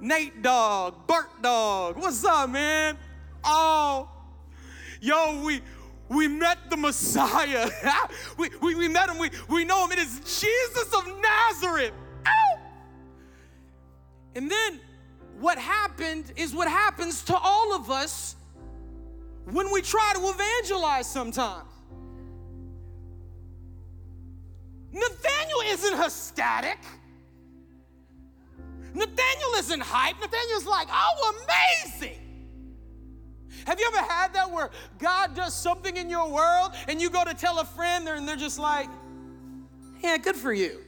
Nate 0.00 0.42
Dog, 0.42 1.06
Burt 1.06 1.42
Dog, 1.42 1.96
what's 1.96 2.24
up, 2.24 2.50
man? 2.50 2.96
Oh, 3.44 4.08
yo, 5.00 5.42
we 5.44 5.60
we 6.08 6.26
met 6.26 6.58
the 6.68 6.76
Messiah. 6.76 7.70
we, 8.36 8.50
we, 8.60 8.74
we 8.74 8.88
met 8.88 9.08
him, 9.08 9.18
we, 9.18 9.30
we 9.48 9.64
know 9.64 9.86
him. 9.86 9.92
It 9.92 10.00
is 10.00 10.18
Jesus 10.40 10.92
of 10.92 11.06
Nazareth. 11.06 11.92
Ow! 12.26 12.58
And 14.34 14.50
then 14.50 14.80
what 15.38 15.56
happened 15.56 16.32
is 16.36 16.52
what 16.52 16.68
happens 16.68 17.22
to 17.24 17.36
all 17.36 17.74
of 17.74 17.90
us 17.90 18.34
when 19.44 19.72
we 19.72 19.82
try 19.82 20.12
to 20.16 20.20
evangelize 20.20 21.06
sometimes. 21.08 21.69
Isn't 25.70 26.00
ecstatic. 26.00 26.78
Nathaniel 28.94 29.54
isn't 29.58 29.80
hype. 29.80 30.20
Nathaniel's 30.20 30.66
like, 30.66 30.88
oh, 30.90 31.34
amazing. 31.84 32.16
Have 33.66 33.78
you 33.78 33.90
ever 33.94 34.04
had 34.10 34.34
that 34.34 34.50
where 34.50 34.70
God 34.98 35.34
does 35.34 35.54
something 35.54 35.96
in 35.96 36.08
your 36.10 36.30
world 36.30 36.72
and 36.88 37.00
you 37.00 37.10
go 37.10 37.24
to 37.24 37.34
tell 37.34 37.58
a 37.60 37.64
friend 37.64 38.08
and 38.08 38.26
they're 38.26 38.36
just 38.36 38.58
like, 38.58 38.88
yeah, 40.02 40.16
good 40.16 40.36
for 40.36 40.52
you. 40.52 40.80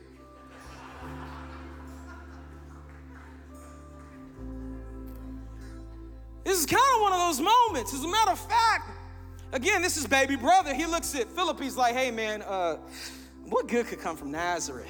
This 6.44 6.58
is 6.58 6.66
kind 6.66 6.82
of 6.96 7.02
one 7.02 7.12
of 7.12 7.18
those 7.18 7.40
moments. 7.40 7.94
As 7.94 8.02
a 8.02 8.08
matter 8.08 8.32
of 8.32 8.40
fact, 8.40 8.90
again, 9.52 9.80
this 9.80 9.96
is 9.96 10.06
baby 10.06 10.34
brother. 10.34 10.74
He 10.74 10.86
looks 10.86 11.14
at 11.14 11.28
Philip, 11.28 11.60
he's 11.60 11.76
like, 11.76 11.94
hey 11.94 12.10
man, 12.10 12.42
uh, 12.42 12.78
what 13.52 13.68
good 13.68 13.86
could 13.86 14.00
come 14.00 14.16
from 14.16 14.32
Nazareth? 14.32 14.88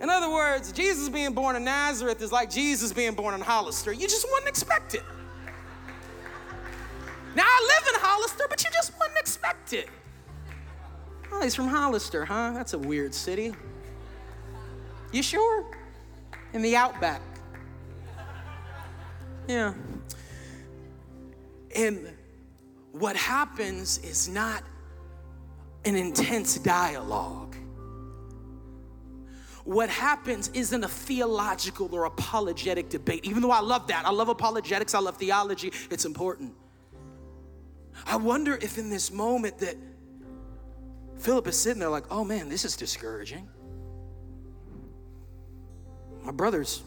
In 0.00 0.10
other 0.10 0.30
words, 0.30 0.72
Jesus 0.72 1.08
being 1.08 1.32
born 1.32 1.56
in 1.56 1.64
Nazareth 1.64 2.20
is 2.20 2.32
like 2.32 2.50
Jesus 2.50 2.92
being 2.92 3.14
born 3.14 3.34
in 3.34 3.40
Hollister. 3.40 3.92
You 3.92 4.08
just 4.08 4.26
wouldn't 4.30 4.48
expect 4.48 4.94
it. 4.94 5.04
Now, 7.36 7.44
I 7.44 7.78
live 7.78 7.94
in 7.94 8.00
Hollister, 8.00 8.44
but 8.48 8.64
you 8.64 8.70
just 8.72 8.92
wouldn't 8.98 9.18
expect 9.18 9.72
it. 9.72 9.88
Oh, 11.30 11.42
he's 11.42 11.54
from 11.54 11.68
Hollister, 11.68 12.24
huh? 12.24 12.52
That's 12.54 12.72
a 12.72 12.78
weird 12.78 13.14
city. 13.14 13.54
You 15.12 15.22
sure? 15.22 15.64
In 16.52 16.62
the 16.62 16.74
outback. 16.74 17.22
Yeah. 19.46 19.74
And 21.76 22.12
what 22.90 23.14
happens 23.14 23.98
is 23.98 24.28
not 24.28 24.64
an 25.84 25.96
intense 25.96 26.58
dialogue 26.58 27.50
what 29.64 29.88
happens 29.88 30.48
isn't 30.54 30.82
a 30.82 30.88
theological 30.88 31.94
or 31.94 32.06
apologetic 32.06 32.88
debate. 32.88 33.24
Even 33.24 33.42
though 33.42 33.50
I 33.50 33.60
love 33.60 33.86
that, 33.88 34.06
I 34.06 34.10
love 34.10 34.28
apologetics, 34.28 34.94
I 34.94 34.98
love 34.98 35.16
theology, 35.16 35.72
it's 35.90 36.04
important. 36.04 36.54
I 38.06 38.16
wonder 38.16 38.58
if 38.60 38.78
in 38.78 38.90
this 38.90 39.12
moment 39.12 39.58
that 39.58 39.76
Philip 41.18 41.46
is 41.46 41.56
sitting 41.56 41.78
there 41.78 41.90
like, 41.90 42.04
oh 42.10 42.24
man, 42.24 42.48
this 42.48 42.64
is 42.64 42.76
discouraging. 42.76 43.48
My 46.24 46.32
brother's 46.32 46.82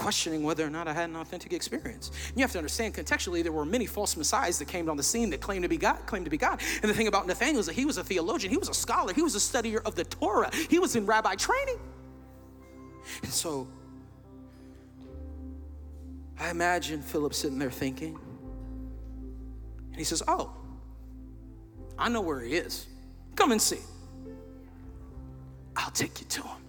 questioning 0.00 0.42
whether 0.42 0.66
or 0.66 0.70
not 0.70 0.88
I 0.88 0.94
had 0.94 1.10
an 1.10 1.16
authentic 1.16 1.52
experience. 1.52 2.10
And 2.28 2.38
you 2.38 2.42
have 2.42 2.52
to 2.52 2.58
understand 2.58 2.94
contextually 2.94 3.42
there 3.42 3.52
were 3.52 3.66
many 3.66 3.84
false 3.84 4.16
messiahs 4.16 4.58
that 4.58 4.66
came 4.66 4.88
on 4.88 4.96
the 4.96 5.02
scene 5.02 5.28
that 5.28 5.42
claimed 5.42 5.62
to 5.62 5.68
be 5.68 5.76
God, 5.76 6.06
claimed 6.06 6.24
to 6.24 6.30
be 6.30 6.38
God. 6.38 6.62
And 6.80 6.90
the 6.90 6.94
thing 6.94 7.06
about 7.06 7.26
Nathaniel 7.26 7.60
is 7.60 7.66
that 7.66 7.74
he 7.74 7.84
was 7.84 7.98
a 7.98 8.02
theologian, 8.02 8.50
he 8.50 8.56
was 8.56 8.70
a 8.70 8.74
scholar, 8.74 9.12
he 9.12 9.20
was 9.20 9.34
a 9.34 9.38
studier 9.38 9.82
of 9.84 9.96
the 9.96 10.04
Torah, 10.04 10.50
he 10.70 10.78
was 10.78 10.96
in 10.96 11.04
rabbi 11.04 11.34
training. 11.34 11.78
And 13.22 13.30
so 13.30 13.68
I 16.38 16.48
imagine 16.48 17.02
Philip 17.02 17.34
sitting 17.34 17.58
there 17.58 17.70
thinking, 17.70 18.18
and 19.90 19.96
he 19.96 20.04
says, 20.04 20.22
Oh, 20.26 20.50
I 21.98 22.08
know 22.08 22.22
where 22.22 22.40
he 22.40 22.54
is. 22.54 22.86
Come 23.36 23.52
and 23.52 23.60
see. 23.60 23.80
I'll 25.76 25.90
take 25.90 26.20
you 26.20 26.26
to 26.26 26.42
him. 26.42 26.59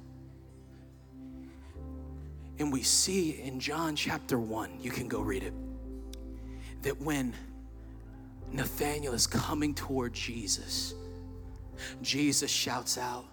And 2.59 2.71
we 2.71 2.83
see 2.83 3.41
in 3.41 3.59
John 3.59 3.95
chapter 3.95 4.37
1, 4.37 4.79
you 4.81 4.91
can 4.91 5.07
go 5.07 5.21
read 5.21 5.43
it, 5.43 5.53
that 6.83 7.01
when 7.01 7.33
Nathanael 8.51 9.13
is 9.13 9.27
coming 9.27 9.73
toward 9.73 10.13
Jesus, 10.13 10.93
Jesus 12.01 12.51
shouts 12.51 12.97
out, 12.97 13.25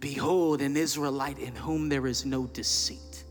Behold, 0.00 0.60
an 0.62 0.76
Israelite 0.76 1.38
in 1.38 1.54
whom 1.54 1.88
there 1.88 2.06
is 2.06 2.24
no 2.24 2.46
deceit. 2.46 3.24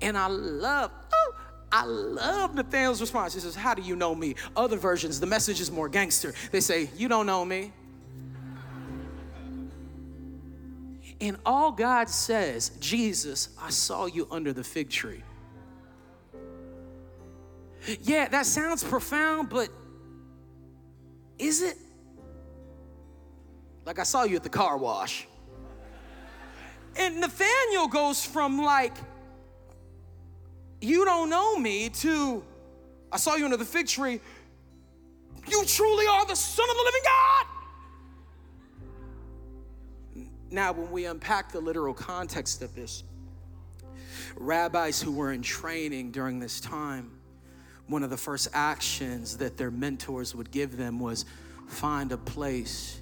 And 0.00 0.16
I 0.16 0.26
love, 0.28 0.90
oh, 1.12 1.34
I 1.70 1.84
love 1.84 2.54
Nathanael's 2.54 3.00
response. 3.00 3.34
He 3.34 3.40
says, 3.40 3.54
How 3.54 3.74
do 3.74 3.82
you 3.82 3.96
know 3.96 4.14
me? 4.14 4.36
Other 4.56 4.76
versions, 4.76 5.20
the 5.20 5.26
message 5.26 5.60
is 5.60 5.70
more 5.70 5.88
gangster. 5.88 6.32
They 6.52 6.60
say, 6.60 6.88
You 6.96 7.08
don't 7.08 7.26
know 7.26 7.44
me. 7.44 7.72
And 11.20 11.36
all 11.46 11.72
God 11.72 12.08
says, 12.08 12.70
Jesus, 12.80 13.50
I 13.60 13.70
saw 13.70 14.06
you 14.06 14.26
under 14.30 14.52
the 14.52 14.64
fig 14.64 14.90
tree. 14.90 15.22
Yeah, 18.02 18.28
that 18.28 18.46
sounds 18.46 18.82
profound, 18.82 19.50
but 19.50 19.68
is 21.38 21.62
it? 21.62 21.76
Like 23.84 23.98
I 23.98 24.02
saw 24.04 24.24
you 24.24 24.36
at 24.36 24.42
the 24.42 24.48
car 24.48 24.76
wash. 24.76 25.26
And 26.96 27.20
Nathaniel 27.20 27.88
goes 27.88 28.24
from 28.24 28.62
like, 28.62 28.96
you 30.80 31.04
don't 31.04 31.28
know 31.28 31.58
me 31.58 31.88
to, 31.88 32.42
I 33.10 33.16
saw 33.16 33.36
you 33.36 33.44
under 33.44 33.56
the 33.56 33.64
fig 33.64 33.86
tree. 33.86 34.20
You 35.48 35.64
truly 35.66 36.06
are 36.06 36.26
the 36.26 36.36
Son 36.36 36.66
of 36.68 36.76
the 36.76 36.82
living 36.84 37.02
God. 37.04 37.46
Now, 40.54 40.70
when 40.72 40.92
we 40.92 41.06
unpack 41.06 41.50
the 41.50 41.60
literal 41.60 41.92
context 41.92 42.62
of 42.62 42.76
this, 42.76 43.02
rabbis 44.36 45.02
who 45.02 45.10
were 45.10 45.32
in 45.32 45.42
training 45.42 46.12
during 46.12 46.38
this 46.38 46.60
time, 46.60 47.10
one 47.88 48.04
of 48.04 48.10
the 48.10 48.16
first 48.16 48.46
actions 48.54 49.38
that 49.38 49.56
their 49.56 49.72
mentors 49.72 50.32
would 50.32 50.52
give 50.52 50.76
them 50.76 51.00
was 51.00 51.24
find 51.66 52.12
a 52.12 52.16
place 52.16 53.00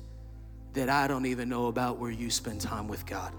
that 0.73 0.89
I 0.89 1.07
don't 1.07 1.27
even 1.27 1.51
know 1.51 1.67
about 1.67 1.99
where 1.99 2.11
you 2.11 2.31
spend 2.31 2.63
time 2.63 2.89
with 2.89 3.05
God. 3.05 3.35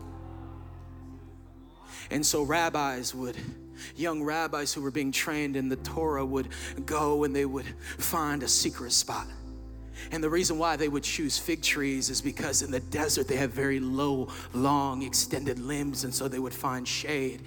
And 2.12 2.23
so, 2.23 2.43
rabbis 2.43 3.15
would 3.15 3.36
young 3.95 4.21
rabbis 4.21 4.76
who 4.76 4.82
were 4.84 4.91
being 4.91 5.12
trained 5.12 5.56
in 5.56 5.69
the 5.69 5.78
Torah 5.78 6.23
would 6.23 6.49
go 6.86 7.23
and 7.23 7.36
they 7.36 7.45
would 7.45 7.65
find 7.97 8.43
a 8.43 8.47
secret 8.47 8.91
spot. 8.91 9.26
And 10.12 10.23
the 10.23 10.29
reason 10.29 10.58
why 10.58 10.75
they 10.75 10.88
would 10.88 11.03
choose 11.03 11.38
fig 11.38 11.62
trees 11.62 12.10
is 12.10 12.21
because 12.21 12.62
in 12.62 12.71
the 12.71 12.79
desert 12.79 13.27
they 13.27 13.38
have 13.38 13.51
very 13.51 13.79
low, 13.79 14.29
long, 14.53 15.03
extended 15.03 15.60
limbs, 15.60 16.03
and 16.03 16.13
so 16.13 16.27
they 16.27 16.39
would 16.39 16.53
find 16.53 16.88
shade. 16.88 17.41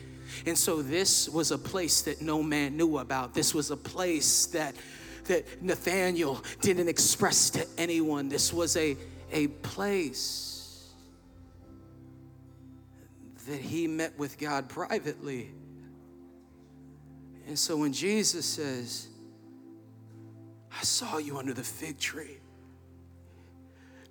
And 0.45 0.57
so 0.57 0.83
this 0.83 1.29
was 1.29 1.51
a 1.51 1.59
place 1.59 2.03
that 2.03 2.21
no 2.21 2.43
man 2.43 2.77
knew 2.77 2.99
about. 2.99 3.35
This 3.35 3.55
was 3.55 3.71
a 3.71 3.77
place 3.77 4.47
that 4.47 4.75
that 5.27 5.63
Nathaniel 5.63 6.43
didn't 6.61 6.89
express 6.89 7.51
to 7.51 7.67
anyone. 7.79 8.29
This 8.29 8.53
was 8.53 8.77
a, 8.77 8.97
a 9.33 9.49
place 9.49 10.93
that 13.49 13.61
he 13.61 13.87
met 13.87 14.19
with 14.19 14.39
God 14.39 14.69
privately. 14.69 15.51
And 17.47 17.59
so 17.59 17.77
when 17.77 17.93
Jesus 17.93 18.45
says, 18.45 19.09
I 20.79 20.83
saw 20.85 21.19
you 21.19 21.39
under 21.39 21.55
the 21.55 21.63
fig 21.63 21.99
tree. 21.99 22.39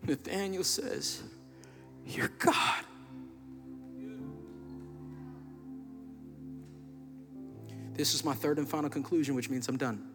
Nathaniel 0.03 0.63
says, 0.63 1.23
You're 2.05 2.31
God. 2.39 2.83
This 7.93 8.13
is 8.13 8.25
my 8.25 8.33
third 8.33 8.57
and 8.57 8.67
final 8.67 8.89
conclusion, 8.89 9.35
which 9.35 9.49
means 9.49 9.69
I'm 9.69 9.77
done. 9.77 10.09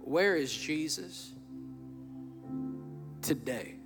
Where 0.00 0.36
is 0.36 0.52
Jesus 0.54 1.32
today? 3.22 3.76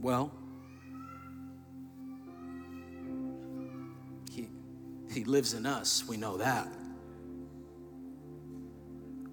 Well, 0.00 0.32
He 5.12 5.24
lives 5.24 5.52
in 5.52 5.66
us, 5.66 6.06
we 6.08 6.16
know 6.16 6.38
that. 6.38 6.68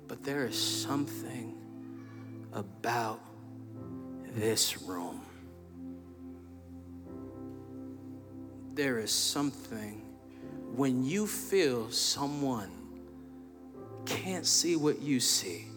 But 0.08 0.24
there 0.24 0.46
is 0.46 0.60
something 0.60 1.56
about 2.52 3.22
this 4.36 4.82
room. 4.82 5.22
There 8.74 9.00
is 9.00 9.12
something 9.12 10.02
when 10.76 11.04
you 11.04 11.28
feel 11.28 11.89
someone 11.92 12.72
can't 14.06 14.46
see 14.46 14.76
what 14.76 15.02
you 15.02 15.20
see, 15.20 15.68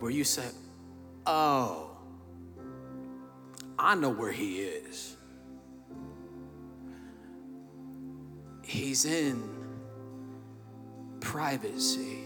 where 0.00 0.10
you 0.10 0.24
say, 0.24 0.46
Oh, 1.26 1.90
I 3.78 3.94
know 3.94 4.10
where 4.10 4.32
he 4.32 4.60
is. 4.62 5.16
He's 8.64 9.04
in 9.04 9.42
privacy, 11.20 12.24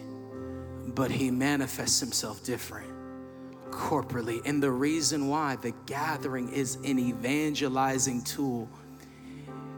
but 0.86 1.10
he 1.10 1.30
manifests 1.30 2.00
himself 2.00 2.44
different 2.44 2.92
corporately. 3.70 4.40
And 4.44 4.62
the 4.62 4.70
reason 4.70 5.28
why 5.28 5.56
the 5.56 5.72
gathering 5.86 6.48
is 6.50 6.76
an 6.76 6.98
evangelizing 6.98 8.22
tool 8.22 8.68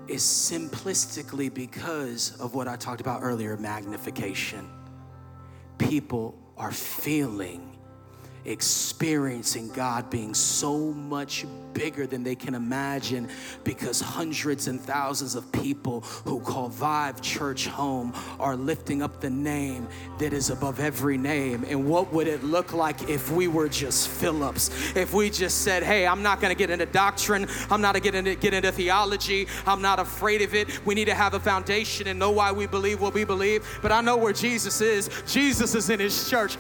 is 0.09 0.23
simplistically 0.23 1.53
because 1.53 2.37
of 2.41 2.55
what 2.55 2.67
I 2.69 2.77
talked 2.77 3.01
about 3.01 3.21
earlier 3.23 3.57
magnification. 3.57 4.69
People 5.79 6.35
are 6.57 6.73
feeling 6.73 7.77
experiencing 8.45 9.69
God 9.69 10.11
being 10.11 10.35
so 10.35 10.79
much 10.79 11.47
bigger 11.73 12.07
than 12.07 12.25
they 12.25 12.35
can 12.35 12.55
imagine 12.55 13.29
because 13.65 14.01
hundreds 14.01 14.67
and 14.67 14.81
thousands 14.81 15.35
of 15.35 15.51
people 15.53 16.01
who 16.25 16.41
call 16.41 16.69
Vive 16.69 17.21
Church 17.21 17.67
home 17.67 18.13
are 18.39 18.57
lifting 18.57 19.03
up 19.03 19.21
the 19.21 19.31
name 19.31 19.87
that 20.19 20.33
is 20.33 20.51
above 20.51 20.81
every 20.81 21.17
name. 21.17 21.65
And 21.69 21.89
what 21.89 22.13
would 22.13 22.27
it 22.27 22.43
look 22.43 22.73
like 22.73 23.09
if 23.09 23.31
we 23.31 23.47
were 23.49 23.69
just 23.69 24.09
Phillips? 24.09 24.71
If 24.97 25.15
we 25.15 25.31
just 25.31 25.63
said, 25.63 25.83
hey, 25.83 26.07
I'm 26.07 26.23
not 26.23 26.41
going 26.41 26.53
to 26.53 26.59
get 26.59 26.71
into 26.71 26.87
doctrine, 26.87 27.47
I'm 27.71 27.81
not 27.81 28.01
going 28.03 28.25
to 28.25 28.35
get 28.35 28.55
into 28.55 28.73
theology, 28.73 29.47
I'm 29.67 29.83
not 29.83 30.01
afraid 30.01 30.43
of 30.43 30.55
it. 30.55 30.85
We 30.85 30.95
need 30.95 31.07
to 31.07 31.15
have 31.15 31.35
a 31.35 31.41
foundation 31.41 32.09
and 32.09 32.19
know 32.19 32.31
why 32.31 32.53
we 32.53 32.67
believe 32.67 33.01
what 33.01 33.15
we 33.15 33.25
believe. 33.25 33.67
But 33.83 33.93
I 33.93 34.01
know 34.01 34.17
where 34.17 34.33
Jesus 34.33 34.81
is. 34.81 35.09
Jesus 35.27 35.75
is 35.75 35.91
in 35.91 36.01
his 36.01 36.29
church. 36.29 36.57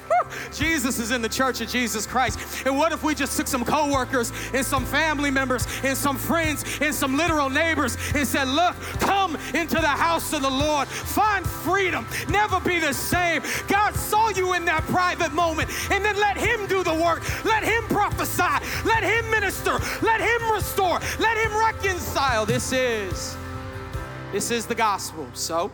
Jesus 0.52 0.98
is 0.98 1.10
in 1.10 1.22
the 1.22 1.28
church 1.28 1.60
of 1.60 1.68
Jesus 1.68 2.06
Christ. 2.06 2.38
And 2.66 2.76
what 2.76 2.92
if 2.92 3.02
we 3.02 3.14
just 3.14 3.36
took 3.36 3.46
some 3.46 3.64
coworkers 3.64 4.32
and 4.52 4.64
some 4.64 4.84
family 4.84 5.30
members 5.30 5.66
and 5.82 5.96
some 5.96 6.16
friends 6.16 6.64
and 6.80 6.94
some 6.94 7.16
literal 7.16 7.50
neighbors 7.50 7.96
and 8.14 8.26
said, 8.26 8.48
Look, 8.48 8.74
come 9.00 9.36
into 9.54 9.76
the 9.76 9.86
house 9.86 10.32
of 10.32 10.42
the 10.42 10.50
Lord, 10.50 10.88
find 10.88 11.46
freedom, 11.46 12.06
never 12.28 12.60
be 12.60 12.78
the 12.78 12.92
same. 12.92 13.42
God 13.68 13.94
saw 13.94 14.28
you 14.30 14.54
in 14.54 14.64
that 14.66 14.82
private 14.84 15.32
moment, 15.32 15.70
and 15.90 16.04
then 16.04 16.16
let 16.16 16.36
Him 16.36 16.66
do 16.66 16.82
the 16.82 16.94
work. 16.94 17.22
Let 17.44 17.62
Him 17.62 17.82
prophesy, 17.84 18.64
let 18.84 19.02
Him 19.02 19.30
minister, 19.30 19.78
let 20.02 20.20
Him 20.20 20.52
restore, 20.52 21.00
let 21.18 21.36
Him 21.36 21.56
reconcile. 21.56 22.46
This 22.46 22.72
is, 22.72 23.36
this 24.32 24.50
is 24.50 24.66
the 24.66 24.74
gospel. 24.74 25.28
So, 25.34 25.70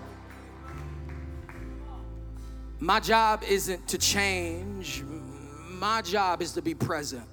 My 2.79 3.01
job 3.01 3.43
isn't 3.49 3.89
to 3.89 3.99
change, 3.99 5.03
my 5.03 6.03
job 6.03 6.43
is 6.43 6.53
to 6.53 6.63
be 6.63 6.75
present. 6.75 7.27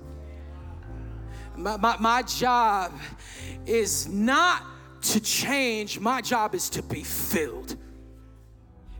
My, 1.55 1.77
my, 1.77 1.97
my 1.99 2.21
job 2.23 2.93
is 3.65 4.07
not 4.07 4.63
to 5.01 5.19
change, 5.19 5.99
my 5.99 6.21
job 6.21 6.55
is 6.55 6.69
to 6.71 6.81
be 6.81 7.03
filled. 7.03 7.75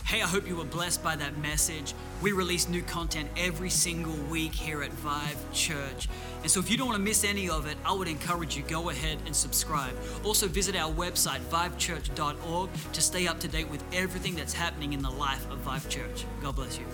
Hey, 0.06 0.22
I 0.22 0.28
hope 0.28 0.48
you 0.48 0.58
were 0.58 0.66
blessed 0.66 1.02
by 1.02 1.16
that 1.16 1.38
message. 1.38 1.94
We 2.22 2.34
release 2.34 2.68
new 2.68 2.84
content 2.84 3.30
every 3.38 3.70
single 3.70 4.16
week 4.30 4.54
here 4.54 4.84
at 4.84 4.92
Vive 4.92 5.54
Church. 5.54 6.10
And 6.42 6.52
so 6.52 6.60
if 6.60 6.70
you 6.70 6.78
don't 6.78 6.88
want 6.88 6.98
to 6.98 7.04
miss 7.04 7.24
any 7.24 7.50
of 7.50 7.68
it, 7.68 7.78
I 7.86 7.94
would 7.94 8.10
encourage 8.10 8.56
you 8.56 8.64
go 8.64 8.90
ahead 8.90 9.20
and 9.26 9.36
subscribe. 9.36 9.96
Also 10.24 10.48
visit 10.48 10.76
our 10.76 10.92
website 10.92 11.40
vivechurch.org 11.50 12.70
to 12.92 13.02
stay 13.02 13.28
up 13.28 13.40
to 13.40 13.48
date 13.48 13.70
with 13.70 13.84
everything 13.94 14.36
that's 14.36 14.54
happening 14.54 14.94
in 14.94 15.02
the 15.02 15.10
life 15.10 15.50
of 15.50 15.60
Vive 15.60 15.90
Church. 15.90 16.26
God 16.42 16.58
bless 16.58 16.78
you. 16.78 16.86